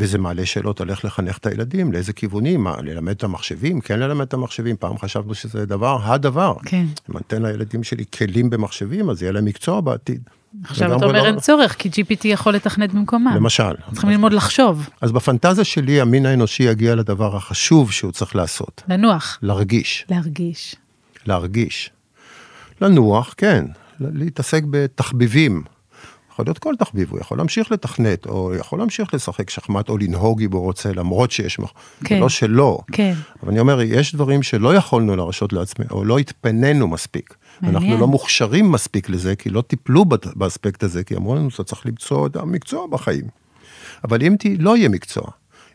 [0.00, 3.98] וזה מעלה שאלות על איך לחנך את הילדים, לאיזה כיוונים, מה, ללמד את המחשבים, כן
[3.98, 6.54] ללמד את המחשבים, פעם חשבנו שזה דבר, הדבר.
[6.64, 6.84] כן.
[7.10, 10.20] אם אני אתן לילדים שלי כלים במחשבים, אז יהיה להם מקצוע בעתיד.
[10.64, 13.32] עכשיו אתה אומר לא- אין צורך, כי GPT יכול לתכנת במקומם.
[13.36, 13.72] למשל.
[13.92, 19.38] צריכים ללמוד לחשוב, אז בפנטזיה שלי, המין האנושי יגיע לדבר החשוב שהוא צריך לעשות, לנוח,
[19.42, 20.06] להרגיש.
[20.10, 20.76] להרגיש.
[21.26, 21.90] להרגיש.
[22.80, 23.64] לנוח, כן,
[24.00, 25.62] להתעסק בתחביבים.
[26.40, 30.42] יכול להיות כל תחביב, הוא יכול להמשיך לתכנת, או יכול להמשיך לשחק שחמט, או לנהוג
[30.42, 31.72] אם הוא רוצה, למרות שיש, מח-
[32.04, 32.14] כן.
[32.14, 32.78] זה לא שלא.
[32.92, 33.14] כן.
[33.42, 37.34] אבל אני אומר, יש דברים שלא יכולנו להרשות לעצמנו, או לא התפנינו מספיק.
[37.60, 37.82] מעניין.
[37.82, 40.04] אנחנו לא מוכשרים מספיק לזה, כי לא טיפלו
[40.36, 43.24] באספקט הזה, כי אמרו לנו, אתה צריך למצוא את המקצוע בחיים.
[44.04, 45.24] אבל אם ת- לא יהיה מקצוע,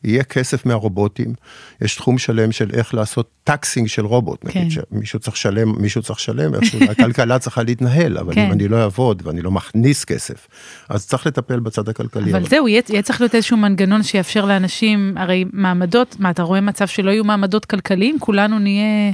[0.05, 1.33] יהיה כסף מהרובוטים,
[1.81, 4.59] יש תחום שלם של איך לעשות טקסינג של רובוט, כן.
[4.59, 8.45] נגיד שמישהו צריך לשלם, מישהו צריך לשלם, איכשהו, הכלכלה צריכה להתנהל, אבל כן.
[8.45, 10.47] אם אני לא אעבוד ואני לא מכניס כסף,
[10.89, 12.31] אז צריך לטפל בצד הכלכלי.
[12.31, 16.61] אבל זהו, יהיה, יהיה צריך להיות איזשהו מנגנון שיאפשר לאנשים, הרי מעמדות, מה, אתה רואה
[16.61, 18.19] מצב שלא יהיו מעמדות כלכליים?
[18.19, 19.11] כולנו נהיה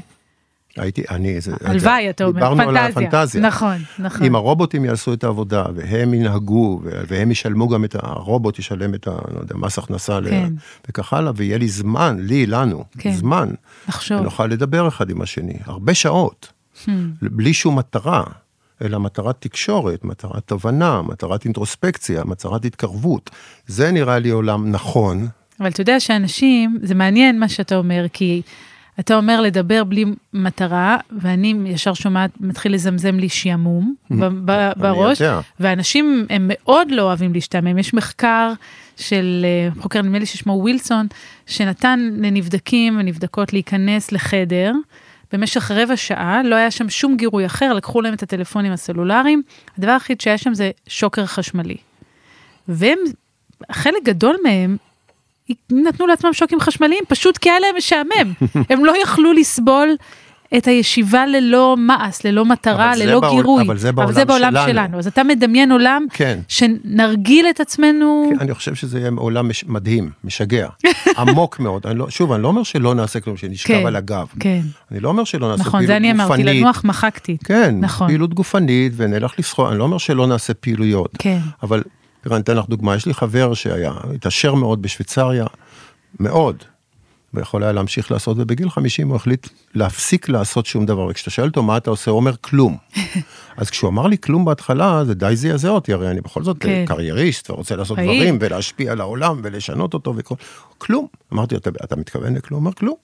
[0.78, 3.08] הייתי, אני, זה, הלוואי, אתה אומר, דיברנו על פנטזיה.
[3.08, 3.42] הפנטזיה.
[3.42, 4.26] נכון, נכון.
[4.26, 9.12] אם הרובוטים יעשו את העבודה, והם ינהגו, והם ישלמו גם את, הרובוט ישלם את ה...
[9.12, 10.54] לא יודע, מס הכנסה, ל- כן.
[10.90, 13.12] וכך הלאה, ויהיה לי זמן, לי, לנו, כן.
[13.12, 13.50] זמן,
[13.88, 14.20] לחשוב.
[14.22, 16.52] ונוכל לדבר אחד עם השני, הרבה שעות,
[17.22, 18.24] בלי שום מטרה,
[18.82, 23.30] אלא מטרת תקשורת, מטרת הבנה, מטרת אינטרוספקציה, מטרת התקרבות.
[23.68, 25.28] זה נראה לי עולם נכון,
[25.60, 28.42] אבל אתה יודע שאנשים, זה מעניין מה שאתה אומר, כי
[29.00, 33.94] אתה אומר לדבר בלי מטרה, ואני ישר שומעת, מתחיל לזמזם לי שעמום
[34.46, 35.22] ב- בראש.
[35.60, 37.78] ואנשים הם מאוד לא אוהבים להשתעמם.
[37.78, 38.54] יש מחקר
[38.98, 41.08] של אה, חוקר, נדמה לי ששמו ווילסון,
[41.48, 44.74] שנתן לנבדקים ונבדקות להיכנס לחדר.
[45.34, 49.42] במשך רבע שעה, לא היה שם שום גירוי אחר, לקחו להם את הטלפונים הסלולריים,
[49.78, 51.78] הדבר היחיד שהיה שם זה שוקר חשמלי.
[52.68, 52.98] והם,
[53.72, 54.78] חלק גדול מהם,
[55.72, 58.34] נתנו לעצמם שוקים חשמליים, פשוט כי היה להם משעמם.
[58.70, 59.90] הם לא יכלו לסבול
[60.58, 63.64] את הישיבה ללא מעש, ללא מטרה, אבל זה ללא בעול- גירוי.
[63.64, 63.92] אבל זה
[64.26, 64.68] בעולם שלנו.
[64.68, 64.98] שלנו.
[65.00, 66.40] אז אתה מדמיין עולם כן.
[66.48, 70.68] שנרגיל את עצמנו, אני חושב שזה יהיה עולם מש- מדהים, משגע,
[71.18, 71.88] עמוק מאוד.
[71.88, 74.28] אני לא, שוב, אני לא אומר שלא נעשה כלום, שנשכב כן, על הגב.
[74.40, 74.62] כן.
[74.92, 76.62] אני לא אומר שלא נעשה נכון, פעילות זה אני אמרתי, גופנית.
[76.62, 77.38] לנוח מחקתי.
[77.44, 78.08] כן, נכון.
[78.08, 81.12] פעילות גופנית ונלך לשחות, אני לא אומר שלא נעשה פעילויות.
[81.20, 81.40] כן.
[81.64, 81.84] אבל
[82.22, 85.46] תראה, אני אתן לך דוגמה, יש לי חבר שהיה, התעשר מאוד בשוויצריה,
[86.20, 86.64] מאוד,
[87.34, 91.64] ויכול היה להמשיך לעשות, ובגיל 50 הוא החליט להפסיק לעשות שום דבר, וכשאתה שואל אותו
[91.64, 92.78] מה אתה עושה, הוא אומר כלום.
[93.58, 96.68] אז כשהוא אמר לי כלום בהתחלה, זה די זעזע אותי, הרי אני בכל זאת כן.
[96.68, 96.86] כן.
[96.86, 98.16] קרייריסט, ורוצה לעשות פעיל.
[98.16, 100.36] דברים, ולהשפיע על העולם, ולשנות אותו, וכל...
[100.78, 101.08] כלום.
[101.34, 102.60] אמרתי, אתה, אתה מתכוון לכלום?
[102.60, 102.96] הוא אומר, כלום.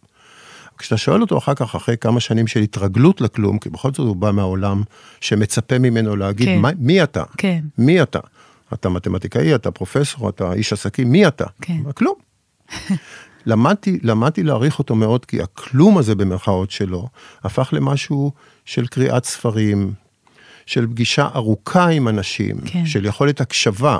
[0.77, 4.15] כשאתה שואל אותו אחר כך, אחרי כמה שנים של התרגלות לכלום, כי בכל זאת הוא
[4.15, 4.84] בא מהעולם
[5.21, 6.60] שמצפה ממנו להגיד, כן.
[6.60, 7.23] מה, מי אתה?
[7.38, 7.60] כן.
[7.77, 8.19] מי אתה?
[8.73, 11.45] אתה מתמטיקאי, אתה פרופסור, אתה איש עסקים, מי אתה?
[11.62, 11.91] כן.
[11.91, 12.15] כלום.
[13.45, 17.08] למדתי, למדתי להעריך אותו מאוד, כי הכלום הזה במרכאות שלו,
[17.43, 18.32] הפך למשהו
[18.65, 19.93] של קריאת ספרים,
[20.65, 22.86] של פגישה ארוכה עם אנשים, כן.
[22.86, 23.97] של יכולת הקשבה.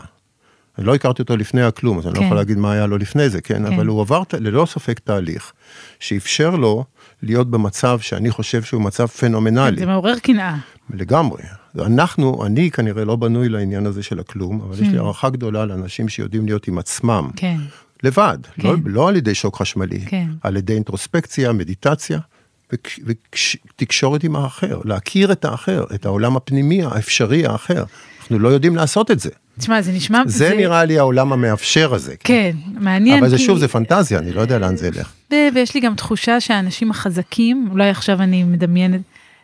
[0.78, 2.22] אני לא הכרתי אותו לפני הכלום, אז אני כן.
[2.22, 3.68] לא יכול להגיד מה היה לו לפני זה, כן?
[3.68, 3.74] כן.
[3.74, 5.54] אבל הוא עבר ללא ספק תהליך,
[6.00, 6.86] שאפשר לו
[7.24, 9.80] להיות במצב שאני חושב שהוא מצב פנומנלי.
[9.80, 10.56] זה מעורר קנאה.
[10.90, 11.42] לגמרי.
[11.86, 16.10] אנחנו, אני כנראה לא בנוי לעניין הזה של הכלום, אבל יש לי הערכה גדולה לאנשים
[16.10, 17.30] שיודעים להיות עם עצמם.
[17.34, 17.40] Hmm.
[17.40, 17.58] כן.
[18.04, 18.68] לבד, כן.
[18.68, 20.28] לא, לא על ידי שוק חשמלי, כן.
[20.44, 22.20] על ידי אינטרוספקציה, מדיטציה
[23.06, 27.84] ותקשורת עם האחר, להכיר את האחר, את העולם הפנימי האפשרי האחר.
[28.20, 29.30] אנחנו לא יודעים לעשות את זה.
[29.60, 30.22] תשמע, זה נשמע...
[30.26, 32.16] זה נראה לי העולם המאפשר הזה.
[32.20, 33.20] כן, מעניין.
[33.20, 35.12] אבל זה כי- שוב, זה פנטזיה, אני לא יודע לאן זה ילך.
[35.32, 39.02] ויש לי גם תחושה שהאנשים החזקים, אולי עכשיו אני מדמיינת,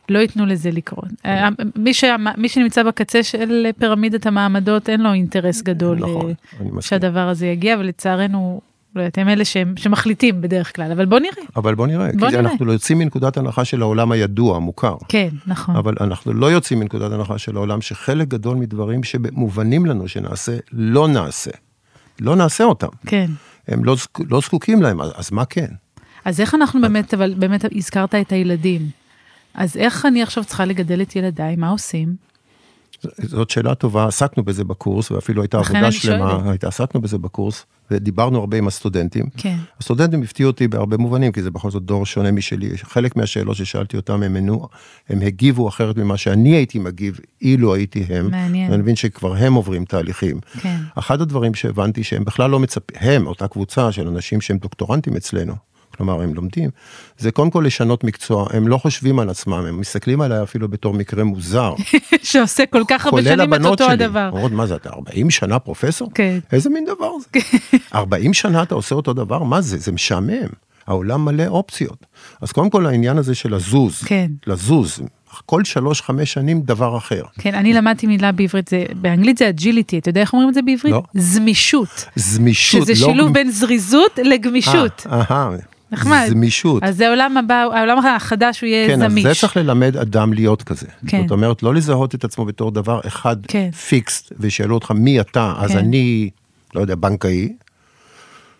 [0.09, 1.07] לא ייתנו לזה לקרות.
[1.25, 2.03] אה, מי, ש...
[2.37, 6.81] מי שנמצא בקצה של פירמידת המעמדות, אין לו אינטרס גדול נכון, אה.
[6.81, 8.61] שהדבר הזה יגיע, ולצערנו,
[8.95, 11.43] לא הם אלה שהם, שמחליטים בדרך כלל, אבל בוא נראה.
[11.55, 12.51] אבל בוא נראה, בוא כי נראה.
[12.51, 14.95] אנחנו לא יוצאים מנקודת הנחה של העולם הידוע, המוכר.
[15.07, 15.75] כן, נכון.
[15.75, 21.07] אבל אנחנו לא יוצאים מנקודת הנחה של העולם שחלק גדול מדברים שמובנים לנו שנעשה, לא
[21.07, 21.51] נעשה.
[22.21, 22.87] לא נעשה אותם.
[23.05, 23.31] כן.
[23.67, 23.95] הם לא,
[24.29, 25.67] לא זקוקים להם, אז מה כן?
[26.25, 29.02] אז איך אנחנו באמת, אבל באמת הזכרת את הילדים.
[29.53, 32.15] אז איך אני עכשיו צריכה לגדל את ילדיי, מה עושים?
[33.21, 36.49] זאת שאלה טובה, עסקנו בזה בקורס, ואפילו הייתה עבודה שלמה.
[36.49, 39.25] הייתה, עסקנו בזה בקורס, ודיברנו הרבה עם הסטודנטים.
[39.37, 39.57] כן.
[39.79, 42.77] הסטודנטים הפתיעו אותי בהרבה מובנים, כי זה בכל זאת דור שונה משלי.
[42.77, 44.67] חלק מהשאלות ששאלתי אותם, הם, ענו,
[45.09, 48.31] הם הגיבו אחרת ממה שאני הייתי מגיב, אילו הייתי הם.
[48.31, 48.71] מעניין.
[48.71, 50.39] ואני מבין שכבר הם עוברים תהליכים.
[50.61, 50.77] כן.
[50.95, 55.53] אחד הדברים שהבנתי שהם בכלל לא מצפים, הם, אותה קבוצה של אנשים שהם דוקטורנטים אצלנו,
[55.97, 56.69] כלומר הם לומדים,
[57.17, 60.93] זה קודם כל לשנות מקצוע, הם לא חושבים על עצמם, הם מסתכלים עליי אפילו בתור
[60.93, 61.73] מקרה מוזר.
[62.23, 63.93] שעושה כל כך הרבה כולל שנים את הבנות אותו שלי.
[63.93, 64.29] הדבר.
[64.33, 66.09] אומרות, מה זה, אתה 40 שנה פרופסור?
[66.15, 66.39] כן.
[66.51, 67.39] איזה מין דבר זה?
[67.95, 69.43] 40 שנה אתה עושה אותו דבר?
[69.43, 69.77] מה זה?
[69.77, 70.47] זה משעמם.
[70.87, 72.05] העולם מלא אופציות.
[72.41, 74.31] אז קודם כל העניין הזה של לזוז, כן.
[74.47, 75.01] לזוז,
[75.45, 77.23] כל שלוש-חמש שנים דבר אחר.
[77.39, 80.61] כן, אני למדתי מילה בעברית, זה, באנגלית זה agility, אתה יודע איך אומרים את זה
[80.61, 80.93] בעברית?
[80.93, 81.03] לא.
[81.13, 82.05] זמישות.
[82.15, 83.11] זמישות, שזה לא...
[83.11, 85.07] שילוב בין זריזות לגמישות.
[85.11, 85.49] אה, אהה,
[85.93, 86.25] נחמד.
[86.29, 86.83] זמישות.
[86.83, 89.25] אז זה העולם הבא, העולם החדש הוא יהיה כן, זמיש.
[89.25, 90.87] אז זה צריך ללמד אדם להיות כזה.
[91.07, 91.21] כן.
[91.21, 93.71] זאת אומרת, לא לזהות את עצמו בתור דבר אחד כן.
[93.71, 95.77] פיקס, וישאלו אותך מי אתה, אז כן.
[95.77, 96.29] אני,
[96.75, 97.53] לא יודע, בנקאי.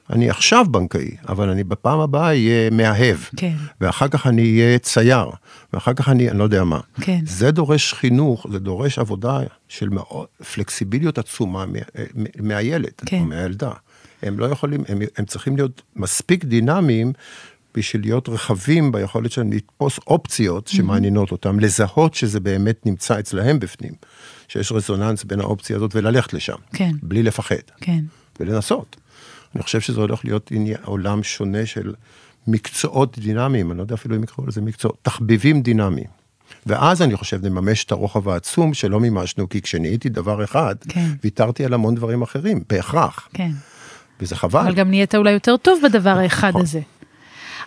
[0.10, 3.18] אני עכשיו בנקאי, אבל אני בפעם הבאה אהיה מאהב.
[3.38, 3.54] כן.
[3.82, 5.26] ואחר כך אני אהיה צייר,
[5.74, 6.80] ואחר כך אני, אני לא יודע מה.
[7.02, 7.20] כן.
[7.26, 11.80] זה דורש חינוך, זה דורש עבודה של מאוד, פלקסיביליות עצומה מה-
[12.16, 13.20] מ- מהילד, כן.
[13.20, 13.72] או מהילדה.
[14.24, 17.14] הם לא יכולים, הם, הם צריכים להיות מספיק דינמיים
[17.78, 23.94] בשביל להיות רחבים ביכולת שלהם לתפוס אופציות שמעניינות אותם, לזהות שזה באמת נמצא אצלהם בפנים,
[24.48, 26.92] שיש רזוננס בין האופציה הזאת וללכת לשם, כן.
[27.04, 27.56] בלי לפחד.
[27.82, 28.00] כן.
[28.40, 28.96] ולנסות.
[29.56, 30.52] אני חושב שזה הולך להיות
[30.84, 31.94] עולם שונה של
[32.48, 36.08] מקצועות דינמיים, אני לא יודע אפילו אם יקראו לזה מקצועות, תחביבים דינמיים.
[36.66, 41.10] ואז אני חושב נממש את הרוחב העצום שלא מימשנו, כי כשנהייתי דבר אחד, כן.
[41.24, 43.52] ויתרתי על המון דברים אחרים, בהכרח, כן.
[44.20, 44.60] וזה חבל.
[44.60, 46.62] אבל גם נהיית אולי יותר טוב בדבר האחד נכון.
[46.62, 46.82] הזה.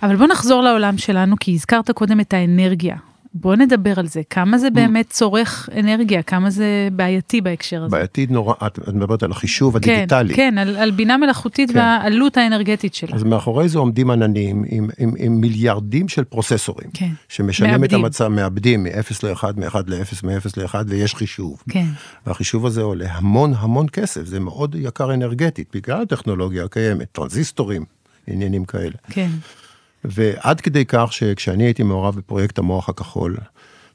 [0.02, 2.96] אבל בוא נחזור לעולם שלנו, כי הזכרת קודם את האנרגיה.
[3.40, 7.96] בוא נדבר על זה, כמה זה באמת צורך אנרגיה, כמה זה בעייתי בהקשר הזה.
[7.96, 10.34] בעייתי נורא, את את מדברת על החישוב כן, הדיגיטלי.
[10.34, 11.78] כן, על, על בינה מלאכותית כן.
[11.78, 13.16] והעלות האנרגטית שלה.
[13.16, 17.10] אז מאחורי זה עומדים עננים עם, עם, עם מיליארדים של פרוססורים, כן.
[17.28, 18.04] שמשנים את מאבדים.
[18.04, 18.88] המצב, מאבדים מ-0
[19.22, 21.62] ל-1, מ-1 ל-0, מ-0 ל-1, ויש חישוב.
[21.70, 21.86] כן,
[22.26, 27.84] והחישוב הזה עולה המון המון כסף, זה מאוד יקר אנרגטית, בגלל הטכנולוגיה הקיימת, טרנזיסטורים,
[28.26, 28.94] עניינים כאלה.
[29.10, 29.28] כן,
[30.10, 33.36] ועד כדי כך שכשאני הייתי מעורב בפרויקט המוח הכחול,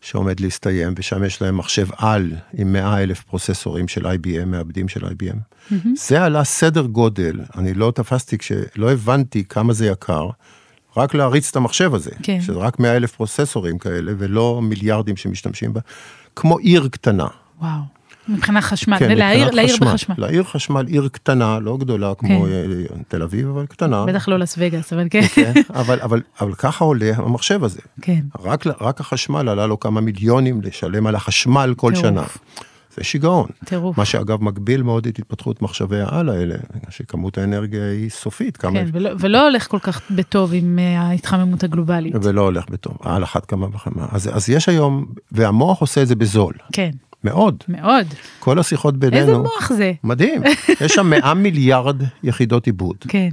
[0.02, 5.06] שעומד להסתיים, ושם יש להם מחשב על עם 100 אלף פרוססורים של IBM, מעבדים של
[5.06, 5.38] IBM,
[5.95, 10.30] זה עלה סדר גודל, אני לא תפסתי, כשלא הבנתי כמה זה יקר,
[10.97, 12.41] רק להריץ את המחשב הזה, כן.
[12.41, 15.82] שזה רק 100 אלף פרוססורים כאלה, ולא מיליארדים שמשתמשים בה,
[16.36, 17.28] כמו עיר קטנה.
[17.62, 17.82] וואו.
[18.29, 19.88] מבחינת חשמל, כן, ולהעיר מבחינת חשמל.
[19.88, 20.15] בחשמל.
[20.17, 22.51] לעיר חשמל, עיר קטנה, לא גדולה כמו כן.
[22.51, 24.05] אה, תל אביב, אבל קטנה.
[24.05, 25.21] בטח לא לס וגאס, אבל כן.
[25.21, 27.79] כן, אבל, אבל, אבל ככה עולה המחשב הזה.
[28.01, 28.21] כן.
[28.39, 32.07] רק, רק החשמל עלה לו כמה מיליונים לשלם על החשמל כל טירוף.
[32.07, 32.23] שנה.
[32.97, 33.47] זה שיגעון.
[33.65, 33.97] טירוף.
[33.97, 36.55] מה שאגב מגביל מאוד את התפתחות מחשבי העל האלה,
[36.89, 38.79] שכמות האנרגיה היא סופית, כמה...
[38.79, 42.15] כן, ולא, ולא הולך כל כך בטוב עם אה, ההתחממות הגלובלית.
[42.21, 44.07] ולא הולך בטוב, על אחת כמה וכמה.
[44.12, 46.91] אז, אז יש היום, והמוח עושה את זה בזול, כן,
[47.23, 47.63] מאוד.
[47.67, 48.07] מאוד.
[48.39, 49.21] כל השיחות בינינו...
[49.21, 49.93] איזה מוח זה?
[50.03, 50.41] מדהים.
[50.81, 52.97] יש שם 100 מיליארד יחידות עיבוד.
[53.07, 53.29] כן,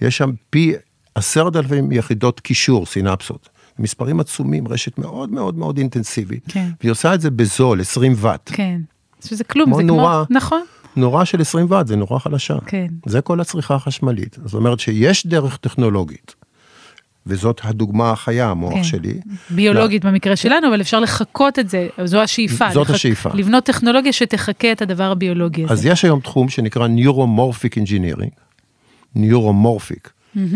[0.00, 0.74] יש שם פי
[1.14, 3.48] עשרת אלפים יחידות קישור, סינפסות.
[3.78, 6.44] מספרים עצומים, רשת מאוד מאוד מאוד אינטנסיבית.
[6.48, 6.68] כן.
[6.80, 8.50] והיא עושה את זה בזול, 20 ואט.
[8.54, 8.80] כן.
[9.24, 10.24] שזה כלום, זה נורה.
[10.26, 10.36] כמו...
[10.36, 10.62] נכון,
[10.96, 12.56] נורה של 20 ואט, זה נורה חלשה.
[12.66, 12.86] כן.
[13.06, 14.38] זה כל הצריכה החשמלית.
[14.44, 16.34] זאת אומרת שיש דרך טכנולוגית,
[17.26, 18.84] וזאת הדוגמה החיה, המוח כן.
[18.84, 19.14] שלי.
[19.50, 22.70] ביולוגית במקרה שלנו, אבל אפשר לחקות את זה, זו השאיפה.
[22.72, 23.30] זאת לחק- השאיפה.
[23.34, 25.72] לבנות טכנולוגיה שתחקה את הדבר הביולוגי הזה.
[25.72, 28.30] אז יש היום תחום שנקרא Neuromorphic Engineering,
[29.16, 30.08] Neuromorphic,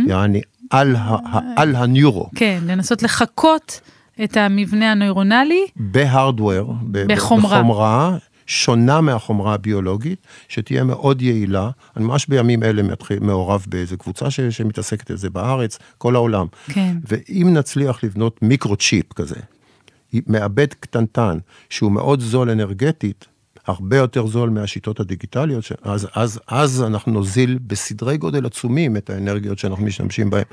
[0.06, 3.80] יעני על, ה- ה- על הניורו, כן, לנסות לחקות
[4.24, 7.58] את המבנה הנוירונלי, בהארדוור, בחומרה.
[7.62, 11.70] בחומרה שונה מהחומרה הביולוגית, שתהיה מאוד יעילה.
[11.96, 16.46] אני ממש בימים אלה מתחיל, מעורב באיזה קבוצה ש, שמתעסקת בזה בארץ, כל העולם.
[16.66, 16.96] כן.
[17.04, 19.40] ואם נצליח לבנות מיקרו-צ'יפ כזה,
[20.26, 21.38] מעבד קטנטן,
[21.70, 23.24] שהוא מאוד זול אנרגטית,
[23.66, 29.10] הרבה יותר זול מהשיטות הדיגיטליות, ש- אז, אז, אז אנחנו נוזיל בסדרי גודל עצומים את
[29.10, 30.44] האנרגיות שאנחנו משתמשים בהן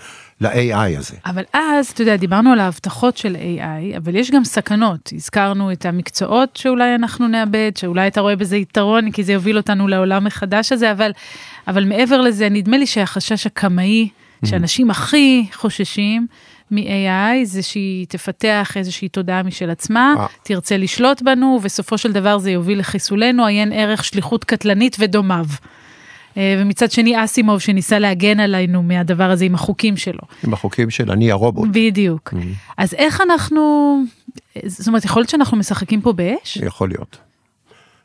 [0.42, 1.16] ל-AI הזה.
[1.26, 5.10] אבל אז, אתה יודע, דיברנו על ההבטחות של AI, אבל יש גם סכנות.
[5.16, 9.88] הזכרנו את המקצועות שאולי אנחנו נאבד, שאולי אתה רואה בזה יתרון, כי זה יוביל אותנו
[9.88, 11.12] לעולם החדש הזה, אבל,
[11.68, 14.10] אבל מעבר לזה, נדמה לי שהחשש הקמאי,
[14.46, 16.28] שאנשים הכי חוששים
[16.72, 20.26] מ-AI, זה שהיא תפתח איזושהי תודעה משל עצמה, אה.
[20.44, 25.46] תרצה לשלוט בנו, ובסופו של דבר זה יוביל לחיסולנו, עיין ערך שליחות קטלנית ודומיו.
[26.38, 30.22] אה, ומצד שני אסימוב שניסה להגן עלינו מהדבר הזה עם החוקים שלו.
[30.44, 31.70] עם החוקים של אני הרובוט.
[31.72, 32.34] בדיוק.
[32.78, 33.98] אז איך אנחנו,
[34.66, 36.58] זאת אומרת, יכול להיות שאנחנו משחקים פה באש?
[36.58, 37.31] יכול להיות.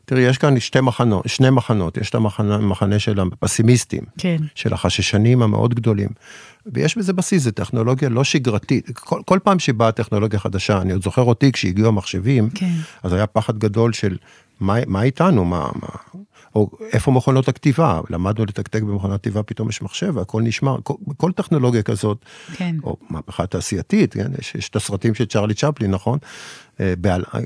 [0.06, 4.36] תראי, יש כאן שתי מחנות, שני מחנות, יש את המחנה של הפסימיסטים, כן.
[4.54, 6.08] של החששנים המאוד גדולים,
[6.66, 8.90] ויש בזה בסיס, זו טכנולוגיה לא שגרתית.
[8.98, 12.72] כל, כל פעם שבאה טכנולוגיה חדשה, אני עוד זוכר אותי כשהגיעו המחשבים, כן.
[13.02, 14.16] אז היה פחד גדול של
[14.60, 16.20] מה, מה איתנו, מה, מה,
[16.56, 21.32] או איפה מכונות הכתיבה, למדנו לתקתק במכונת כתיבה, פתאום יש מחשב והכל נשמר, כל, כל
[21.32, 22.76] טכנולוגיה כזאת, כן.
[22.84, 24.32] או מהפכה תעשייתית, כן?
[24.38, 26.18] יש, יש את הסרטים של צ'רלי צ'פלין, נכון?
[26.80, 27.40] אה, בעל, אה,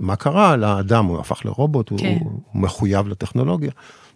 [0.00, 2.18] מה קרה לאדם, הוא הפך לרובוט, כן.
[2.20, 3.70] הוא, הוא מחויב לטכנולוגיה.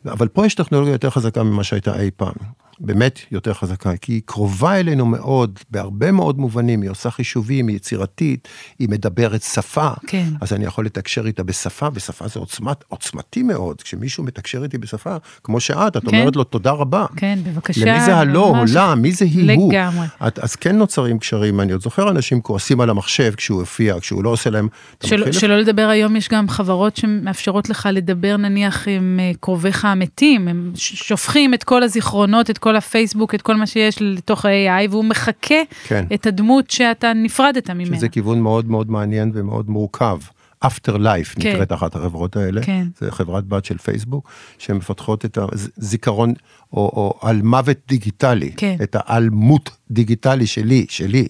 [0.06, 2.34] אבל פה יש טכנולוגיה יותר חזקה ממה שהייתה אי פעם.
[2.80, 7.76] באמת יותר חזקה, כי היא קרובה אלינו מאוד, בהרבה מאוד מובנים, היא עושה חישובים, היא
[7.76, 10.26] יצירתית, היא מדברת שפה, כן.
[10.40, 15.16] אז אני יכול לתקשר איתה בשפה, ושפה זה עוצמת, עוצמתי מאוד, כשמישהו מתקשר איתי בשפה,
[15.44, 16.18] כמו שאת, את כן.
[16.18, 17.06] אומרת לו תודה רבה.
[17.16, 17.86] כן, בבקשה.
[17.86, 18.70] למי זה הלא, ממש.
[18.70, 19.72] עולה, מי זה היא הוא.
[19.72, 20.06] לגמרי.
[20.26, 24.24] את, אז כן נוצרים קשרים, אני עוד זוכר אנשים כועסים על המחשב כשהוא הופיע, כשהוא
[24.24, 24.68] לא עושה להם...
[25.04, 30.48] של, שלא לדבר היום, יש גם חברות שמאפשרות לך לדבר נניח עם אה, קרוביך המתים,
[30.48, 35.04] הם שופכים את כל הזיכרונות, את כל הפייסבוק, את כל מה שיש לתוך ה-AI, והוא
[35.04, 36.04] מחקה כן.
[36.14, 37.96] את הדמות שאתה נפרדת ממנה.
[37.96, 40.18] שזה כיוון מאוד מאוד מעניין ומאוד מורכב.
[40.66, 41.52] אפטר לייף כן.
[41.52, 42.86] נקראת אחת החברות האלה, כן.
[42.98, 46.34] זה חברת בת של פייסבוק, שמפתחות את הזיכרון,
[46.72, 48.76] או, או על מוות דיגיטלי, כן.
[48.82, 51.28] את האלמות דיגיטלי שלי, שלי,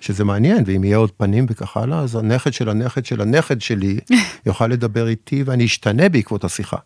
[0.00, 3.98] שזה מעניין, ואם יהיה עוד פנים וכך הלאה, אז הנכד של הנכד של הנכד שלי
[4.46, 6.76] יוכל לדבר איתי ואני אשתנה בעקבות השיחה.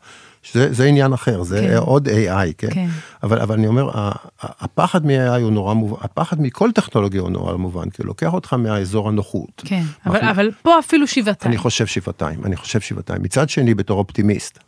[0.53, 1.77] שזה זה עניין אחר, זה כן.
[1.77, 2.71] עוד AI, כן?
[2.71, 2.87] כן.
[3.23, 3.91] אבל, אבל אני אומר,
[4.41, 8.53] הפחד מ-AI הוא נורא מובן, הפחד מכל טכנולוגיה הוא נורא מובן, כי הוא לוקח אותך
[8.53, 9.63] מהאזור הנוחות.
[9.65, 11.53] כן, אבל, אנחנו- אבל פה אפילו שבעתיים.
[11.53, 13.23] אני חושב שבעתיים, אני חושב שבעתיים.
[13.23, 14.59] מצד שני, בתור אופטימיסט,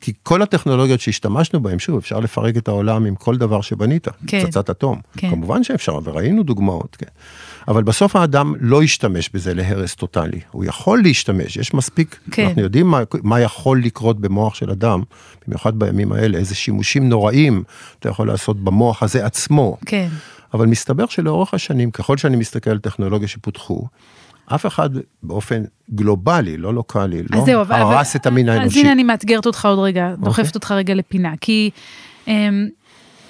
[0.00, 4.44] כי כל הטכנולוגיות שהשתמשנו בהן, שוב, אפשר לפרק את העולם עם כל דבר שבנית, כן.
[4.46, 5.00] פצצת אטום.
[5.16, 5.30] כן.
[5.30, 7.06] כמובן שאפשר, וראינו דוגמאות, כן.
[7.68, 10.40] אבל בסוף האדם לא ישתמש בזה להרס טוטאלי.
[10.50, 12.46] הוא יכול להשתמש, יש מספיק, כן.
[12.46, 15.02] אנחנו יודעים מה, מה יכול לקרות במוח של אדם,
[15.46, 17.62] במיוחד בימים האלה, איזה שימושים נוראים
[17.98, 19.76] אתה יכול לעשות במוח הזה עצמו.
[19.86, 20.08] כן,
[20.54, 23.86] אבל מסתבר שלאורך השנים, ככל שאני מסתכל על טכנולוגיה שפותחו,
[24.54, 24.90] אף אחד
[25.22, 25.62] באופן
[25.94, 27.60] גלובלי, לא לוקאלי, לא אז זהו.
[27.60, 27.70] הרס
[28.16, 28.80] אבל- את המין אז האנושי.
[28.80, 30.24] הנה אני מאתגרת אותך עוד רגע, אוקיי.
[30.24, 31.70] דוחפת אותך רגע לפינה, כי
[32.28, 32.68] אמ,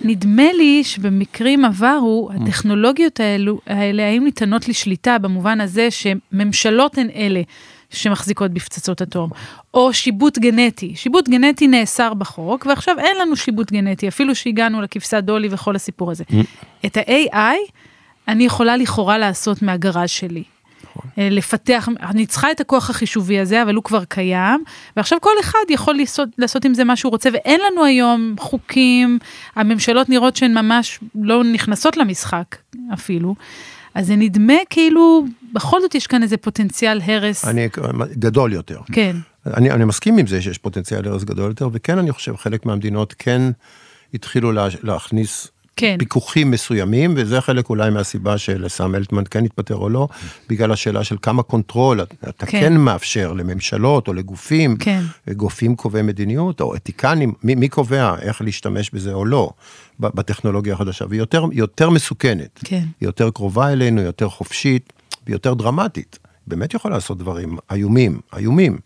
[0.01, 2.43] נדמה לי שבמקרים עברו, Mm.
[2.43, 7.43] הטכנולוגיות האלו, האלה היו ניתנות לשליטה במובן הזה שממשלות הן אלה.
[7.91, 9.31] שמחזיקות בפצצות אטום,
[9.75, 10.93] או שיבוט גנטי.
[10.97, 16.11] שיבוט גנטי נאסר בחוק, ועכשיו אין לנו שיבוט גנטי, אפילו שהגענו לכבשת דולי וכל הסיפור
[16.11, 16.25] הזה.
[16.87, 17.57] את ה-AI
[18.29, 20.43] אני יכולה לכאורה לעשות מהגראז' שלי.
[21.19, 24.65] אה, לפתח, אני צריכה את הכוח החישובי הזה, אבל הוא כבר קיים,
[24.97, 29.19] ועכשיו כל אחד יכול לעשות, לעשות עם זה מה שהוא רוצה, ואין לנו היום חוקים,
[29.57, 32.57] הממשלות נראות שהן ממש לא נכנסות למשחק
[32.95, 33.35] אפילו,
[33.95, 37.45] אז זה נדמה כאילו, בכל זאת יש כאן איזה פוטנציאל הרס.
[37.45, 37.69] אני
[38.19, 38.81] גדול יותר.
[38.93, 42.67] כן, אני, אני מסכים עם זה שיש פוטנציאל הרס גדול יותר, וכן, אני חושב, חלק
[42.67, 43.43] מהמדינות כן
[44.15, 45.97] התחילו לה, להכניס כן.
[45.99, 50.09] פיקוחים מסוימים, וזה חלק אולי מהסיבה שלסם אלטמן כן התפטר או לא,
[50.49, 52.61] בגלל השאלה של כמה control אתה כן.
[52.61, 55.03] כן, מאפשר לממשלות או לגופים, כן.
[55.33, 59.51] גופים קובעי מדיניות, או אתיקנים, מי, מי קובע איך להשתמש בזה או לא,
[60.01, 62.85] בטכנולוגיה החדשה, והיא יותר, יותר מסוכנת, כן.
[63.01, 64.93] היא יותר קרובה אלינו, יותר חופשית,
[65.27, 66.19] ויותר דרמטית.
[66.47, 68.79] באמת יכול לעשות דברים איומים, איומים.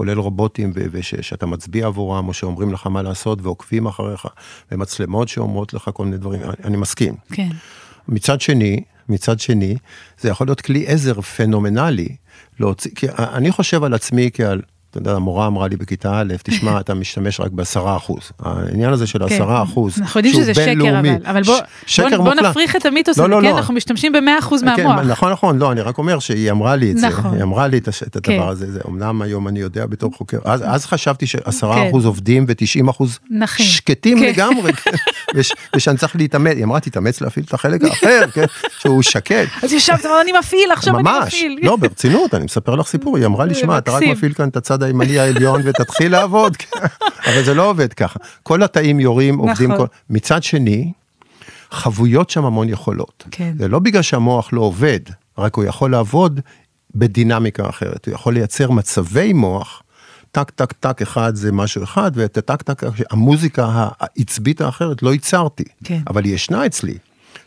[0.00, 0.72] כולל רובוטים
[1.20, 4.26] שאתה מצביע עבורם, או שאומרים לך מה לעשות ועוקבים אחריך,
[4.72, 7.14] ומצלמות שאומרות לך כל מיני דברים, אני, אני מסכים.
[7.32, 7.48] כן,
[8.08, 9.76] מצד שני, מצד שני,
[10.20, 12.08] זה יכול להיות כלי עזר פנומנלי
[12.60, 16.80] להוציא, כי אני חושב על עצמי כעל, אתה יודע, המורה אמרה לי בכיתה א', תשמע,
[16.80, 18.32] אתה משתמש רק בעשרה אחוז.
[18.38, 19.34] העניין הזה של כן.
[19.34, 22.34] עשרה אחוז, אנחנו יודעים שזה שקר, בינלאומי, אבל, אבל בוא, ש- בוא, בוא.
[22.34, 23.56] נפריך את המיתוס לא, הזה, לא, כן, לא.
[23.58, 24.20] אנחנו משתמשים ב-100%
[24.64, 24.76] מהמוח.
[24.76, 27.34] כן, נכון, נכון, לא, אני רק אומר שהיא אמרה לי את זה, נכון.
[27.34, 28.48] היא אמרה לי את, את הדבר כן.
[28.48, 31.88] הזה, זה אמנם היום אני יודע בתור חוקר, אז, אז חשבתי שעשרה כן.
[31.88, 33.66] אחוז עובדים ותשעים אחוז נחים.
[33.66, 34.24] שקטים כן.
[34.28, 34.90] לגמרי, כן,
[35.34, 38.44] וש, ושאני צריך להתאמץ, היא אמרה תתאמץ להפעיל את החלק האחר, כן,
[38.78, 39.48] שהוא שקט.
[39.62, 41.58] אז ישבת, אני מפעיל, עכשיו אני ממש, מפעיל.
[41.62, 44.02] לא ברצינות, אני מספר לך סיפור, היא אמרה לי, זה שמע, אתה רק.
[44.02, 46.80] מפעיל כאן את הצד הימני העליון ותתחיל לעבוד, כן."
[47.26, 48.18] אבל זה לא עובד ככה.
[48.42, 49.86] כל התאים יורים, עובדים, נכון.
[49.86, 49.92] כל...
[50.10, 50.92] מצד שני,
[51.70, 53.24] חבויות שם המון יכולות.
[53.30, 53.54] כן.
[53.58, 55.00] זה לא בגלל שהמוח לא עובד,
[55.38, 56.40] רק הוא יכול לעבוד
[56.94, 59.82] בדינמיקה אחרת, הוא יכול לייצר מצבי מוח.
[60.32, 65.64] טק טק טק אחד זה משהו אחד ואת הטק טק המוזיקה העצבית האחרת לא ייצרתי
[65.84, 66.00] כן.
[66.06, 66.98] אבל היא ישנה אצלי.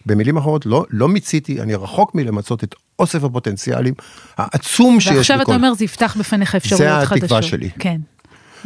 [0.05, 3.93] במילים אחרות לא לא מיציתי אני רחוק מלמצות את אוסף הפוטנציאלים
[4.37, 5.51] העצום שיש ועכשיו בכל.
[5.51, 7.23] אתה אומר, זה יפתח בפניך אפשרויות חדשות.
[7.23, 7.69] התקווה שלי.
[7.79, 8.01] כן.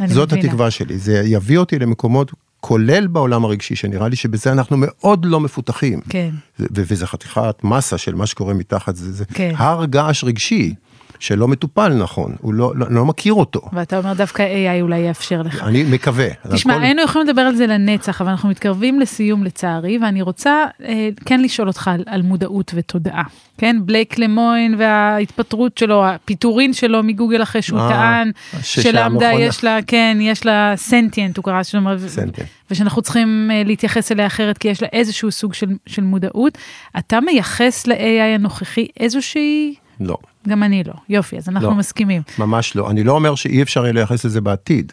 [0.06, 0.48] זאת מבינה.
[0.48, 5.40] התקווה שלי זה יביא אותי למקומות כולל בעולם הרגשי שנראה לי שבזה אנחנו מאוד לא
[5.40, 6.00] מפותחים.
[6.08, 6.30] כן.
[6.58, 9.52] וזה חתיכת מסה של מה שקורה מתחת זה, זה כן.
[9.56, 10.74] הר געש רגשי
[11.18, 13.60] שלא מטופל נכון הוא לא, לא, לא מכיר אותו.
[13.72, 15.62] ואתה אומר, דווקא AI אולי יאפשר לך.
[15.62, 16.28] אני מקווה.
[16.52, 20.64] תשמע, הכל- היינו יכולים לדבר על זה לנצח, אבל אנחנו מתקרבים לסיום לצערי, ואני רוצה
[20.84, 23.22] אה, כן לשאול אותך על, על מודעות ותודעה.
[23.58, 28.30] כן, בלייק למוין וההתפטרות שלו, הפיטורין שלו מגוגל אחרי שהוא אה, טען
[28.62, 32.38] של-LaMDA יש לה, כן, יש לה sentient, הוא קרא sentient.
[32.70, 36.58] ושאנחנו צריכים אה, להתייחס אליה אחרת, כי יש לה איזשהו סוג של, של מודעות.
[36.98, 39.74] אתה מייחס ל-AI הנוכחי איזושהי...
[40.00, 40.16] לא.
[40.48, 40.94] גם אני לא.
[41.08, 41.74] יופי, אז אנחנו לא.
[41.74, 42.22] מסכימים.
[42.38, 42.90] ממש לא.
[42.90, 44.92] אני לא אומר שאי אפשר יהיה לייחס לזה בעתיד.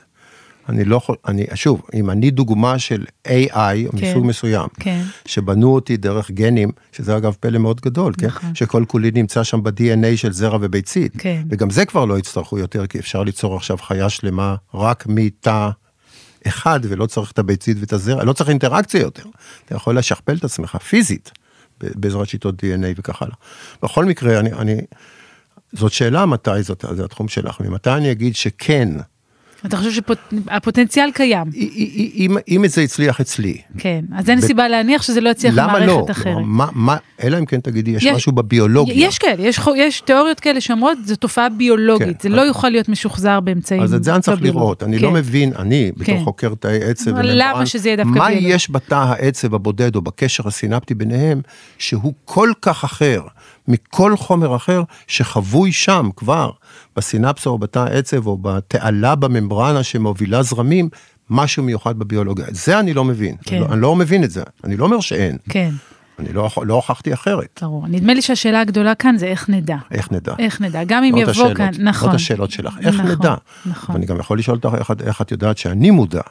[0.70, 3.88] אני לא יכול, אני, שוב, אם אני דוגמה של AI כן.
[3.94, 5.02] מסוג מסוים, כן.
[5.26, 8.28] שבנו אותי דרך גנים, שזה אגב פלא מאוד גדול, כן?
[8.28, 8.56] נכון.
[8.56, 11.14] שכל כולי נמצא שם ב-DNA של זרע וביצית.
[11.18, 11.44] כן.
[11.50, 15.70] וגם זה כבר לא יצטרכו יותר, כי אפשר ליצור עכשיו חיה שלמה רק מתא
[16.48, 19.24] אחד, ולא צריך את הביצית ואת הזרע, לא צריך אינטראקציה יותר.
[19.66, 21.32] אתה יכול לשכפל את עצמך פיזית,
[21.82, 23.36] בעזרת שיטות DNA וכך הלאה.
[23.84, 24.76] בכל מקרה, אני, אני,
[25.78, 28.90] זאת שאלה מתי זאת, זה התחום שלך, ממתי אני אגיד שכן,
[29.66, 31.44] אתה חושב שהפוטנציאל קיים?
[32.16, 35.80] אם, אם, זה הצליח אצלי, כן, אז אין ב- סיבה להניח שזה לא יצליח למה
[35.80, 35.94] לא?
[35.94, 36.38] במערכת אחרת.
[36.46, 38.94] מה, מה, אלא אם כן תגידי, יש, יש- משהו בביולוגיה.
[39.08, 42.30] יש כאלה, יש, יש תיאוריות כאלה שאומרות זו תופעה ביולוגית, כן.
[42.30, 44.48] זה לא יוכל להיות משוחזר באמצעים אז את זה אני צריך לא.
[44.48, 45.04] לראות, אני כן.
[45.04, 46.24] לא מבין, אני בתור כן.
[46.24, 48.48] חוקר תאי עצב, למה שזה יהיה דווקא מה ביולוגי?
[48.54, 51.42] יש בתא העצב הבודד או בקשר הסינפטי ביניהם,
[51.78, 53.22] שהוא כל כך אחר
[53.68, 56.50] מכל חומר אחר שחבוי שם כבר,
[56.96, 59.46] בסינפסה או בתא העצב או בתעלה בממברן.
[59.46, 60.90] ממברנה שמובילה זרמים,
[61.30, 62.46] משהו מיוחד בביולוגיה.
[62.52, 63.36] זה אני לא מבין.
[63.44, 63.56] כן.
[63.56, 64.44] אני, לא, אני לא מבין את זה.
[64.64, 65.38] אני לא אומר שאין.
[65.50, 65.70] כן,
[66.20, 67.60] אני לא, לא הוכחתי אחרת.
[67.62, 67.88] ברור.
[67.88, 69.78] נדמה לי שהשאלה הגדולה כאן זה איך נדע.
[69.92, 70.34] איך נדע?
[70.40, 72.08] איך נדע, גם אם יבוא השאלות, כאן, נכון.
[72.10, 73.36] זאת השאלות שלך, איך נכון, נדע?
[73.66, 73.96] נכון.
[73.96, 76.22] ואני גם יכול לשאול אותך איך, את- איך את יודעת שאני מודע.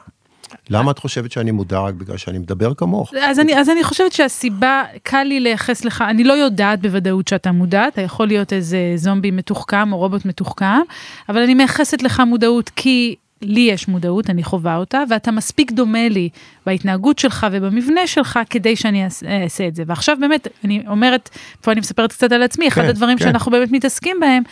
[0.69, 3.13] למה את חושבת שאני מודע רק בגלל שאני מדבר כמוך?
[3.21, 7.51] אז אני, אז אני חושבת שהסיבה, קל לי לייחס לך, אני לא יודעת בוודאות שאתה
[7.51, 10.81] מודע, אתה יכול להיות איזה זומבי מתוחכם או רובוט מתוחכם,
[11.29, 16.09] אבל אני מייחסת לך מודעות כי לי יש מודעות, אני חווה אותה, ואתה מספיק דומה
[16.09, 16.29] לי
[16.65, 19.83] בהתנהגות שלך ובמבנה שלך כדי שאני אעשה, אעשה את זה.
[19.87, 21.29] ועכשיו באמת, אני אומרת,
[21.61, 23.23] פה אני מספרת קצת על עצמי, אחד כן, הדברים כן.
[23.23, 24.43] שאנחנו באמת מתעסקים בהם,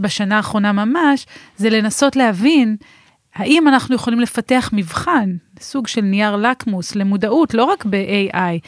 [0.00, 2.76] בשנה האחרונה ממש, זה לנסות להבין
[3.38, 8.58] האם אנחנו יכולים לפתח מבחן, סוג של נייר לקמוס למודעות, לא רק ב-AI,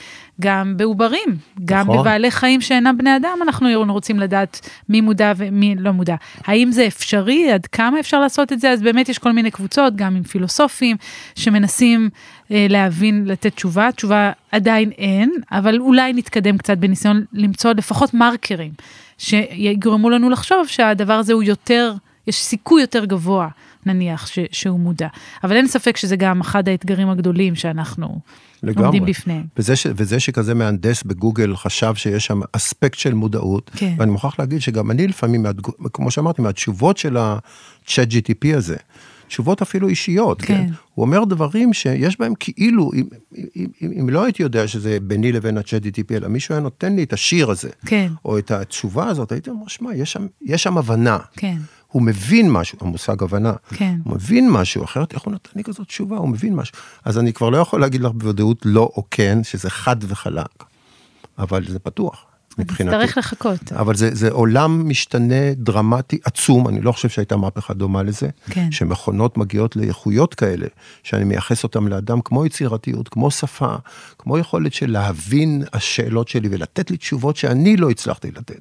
[0.41, 1.99] גם בעוברים, גם נכון.
[1.99, 6.14] בבעלי חיים שאינם בני אדם, אנחנו רוצים לדעת מי מודע ומי לא מודע.
[6.45, 7.53] האם זה אפשרי?
[7.53, 8.71] עד כמה אפשר לעשות את זה?
[8.71, 10.97] אז באמת יש כל מיני קבוצות, גם עם פילוסופים,
[11.35, 12.11] שמנסים
[12.51, 13.93] אה, להבין, לתת תשובה.
[13.93, 18.73] תשובה עדיין אין, אבל אולי נתקדם קצת בניסיון למצוא לפחות מרקרים,
[19.18, 21.93] שיגרמו לנו לחשוב שהדבר הזה הוא יותר,
[22.27, 23.49] יש סיכוי יותר גבוה.
[23.87, 25.09] נניח ש, שהוא מודע.
[25.45, 28.20] אבל אין ספק שזה גם אחד האתגרים הגדולים שאנחנו
[28.62, 28.87] לגמרי.
[28.87, 29.45] עומדים בפניהם.
[29.59, 33.95] וזה, ש, וזה שכזה מהנדס בגוגל חשב שיש שם אספקט של מודעות, כן.
[33.99, 35.47] ואני מוכרח להגיד שגם אני לפעמים,
[35.93, 38.76] כמו שאמרתי, מהתשובות של ה-chat GTP הזה,
[39.28, 40.47] תשובות אפילו אישיות, כן.
[40.47, 40.66] כן.
[40.95, 43.05] הוא אומר דברים שיש בהם כאילו, אם,
[43.57, 46.97] אם, אם, אם לא הייתי יודע שזה ביני לבין ה-chat GTP, אלא מישהו היה נותן
[46.97, 48.12] לי את השיר הזה, כן.
[48.24, 51.18] או את התשובה הזאת, הייתי אומר, שמע, יש שם, יש שם הבנה.
[51.37, 51.57] כן.
[51.91, 53.95] הוא מבין משהו, המושג הבנה, כן.
[54.05, 56.76] הוא מבין משהו, אחרת איך הוא נתן לי כזאת תשובה, הוא מבין משהו.
[57.05, 60.64] אז אני כבר לא יכול להגיד לך בוודאות לא או כן, שזה חד וחלק,
[61.38, 62.24] אבל זה פתוח,
[62.59, 62.97] מבחינתי.
[62.97, 63.72] נצטרך לחכות.
[63.72, 68.72] אבל זה, זה עולם משתנה דרמטי עצום, אני לא חושב שהייתה מהפכה דומה לזה, כן.
[68.72, 70.66] שמכונות מגיעות לאיכויות כאלה,
[71.03, 73.74] שאני מייחס אותם לאדם כמו יצירתיות, כמו שפה,
[74.18, 78.61] כמו יכולת של להבין השאלות שלי ולתת לי תשובות שאני לא הצלחתי לתת.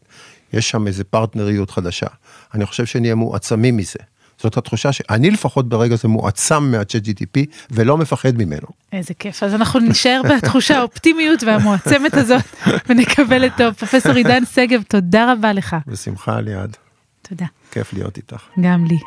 [0.53, 2.07] יש שם איזה פרטנריות חדשה.
[2.53, 3.99] אני חושב שנהיה מועצמים מזה.
[4.41, 8.67] זאת התחושה שאני לפחות ברגע זה מועצם מה-chat GTP ולא מפחד ממנו.
[8.93, 9.43] איזה כיף.
[9.43, 12.43] אז אנחנו נשאר בתחושה האופטימיות והמועצמת הזאת
[12.89, 13.73] ונקבל את טוב.
[13.73, 15.75] פרופסור עידן שגב, תודה רבה לך.
[15.87, 16.77] בשמחה ליעד,
[17.21, 17.45] תודה.
[17.71, 18.43] כיף להיות איתך.
[18.61, 18.97] גם לי.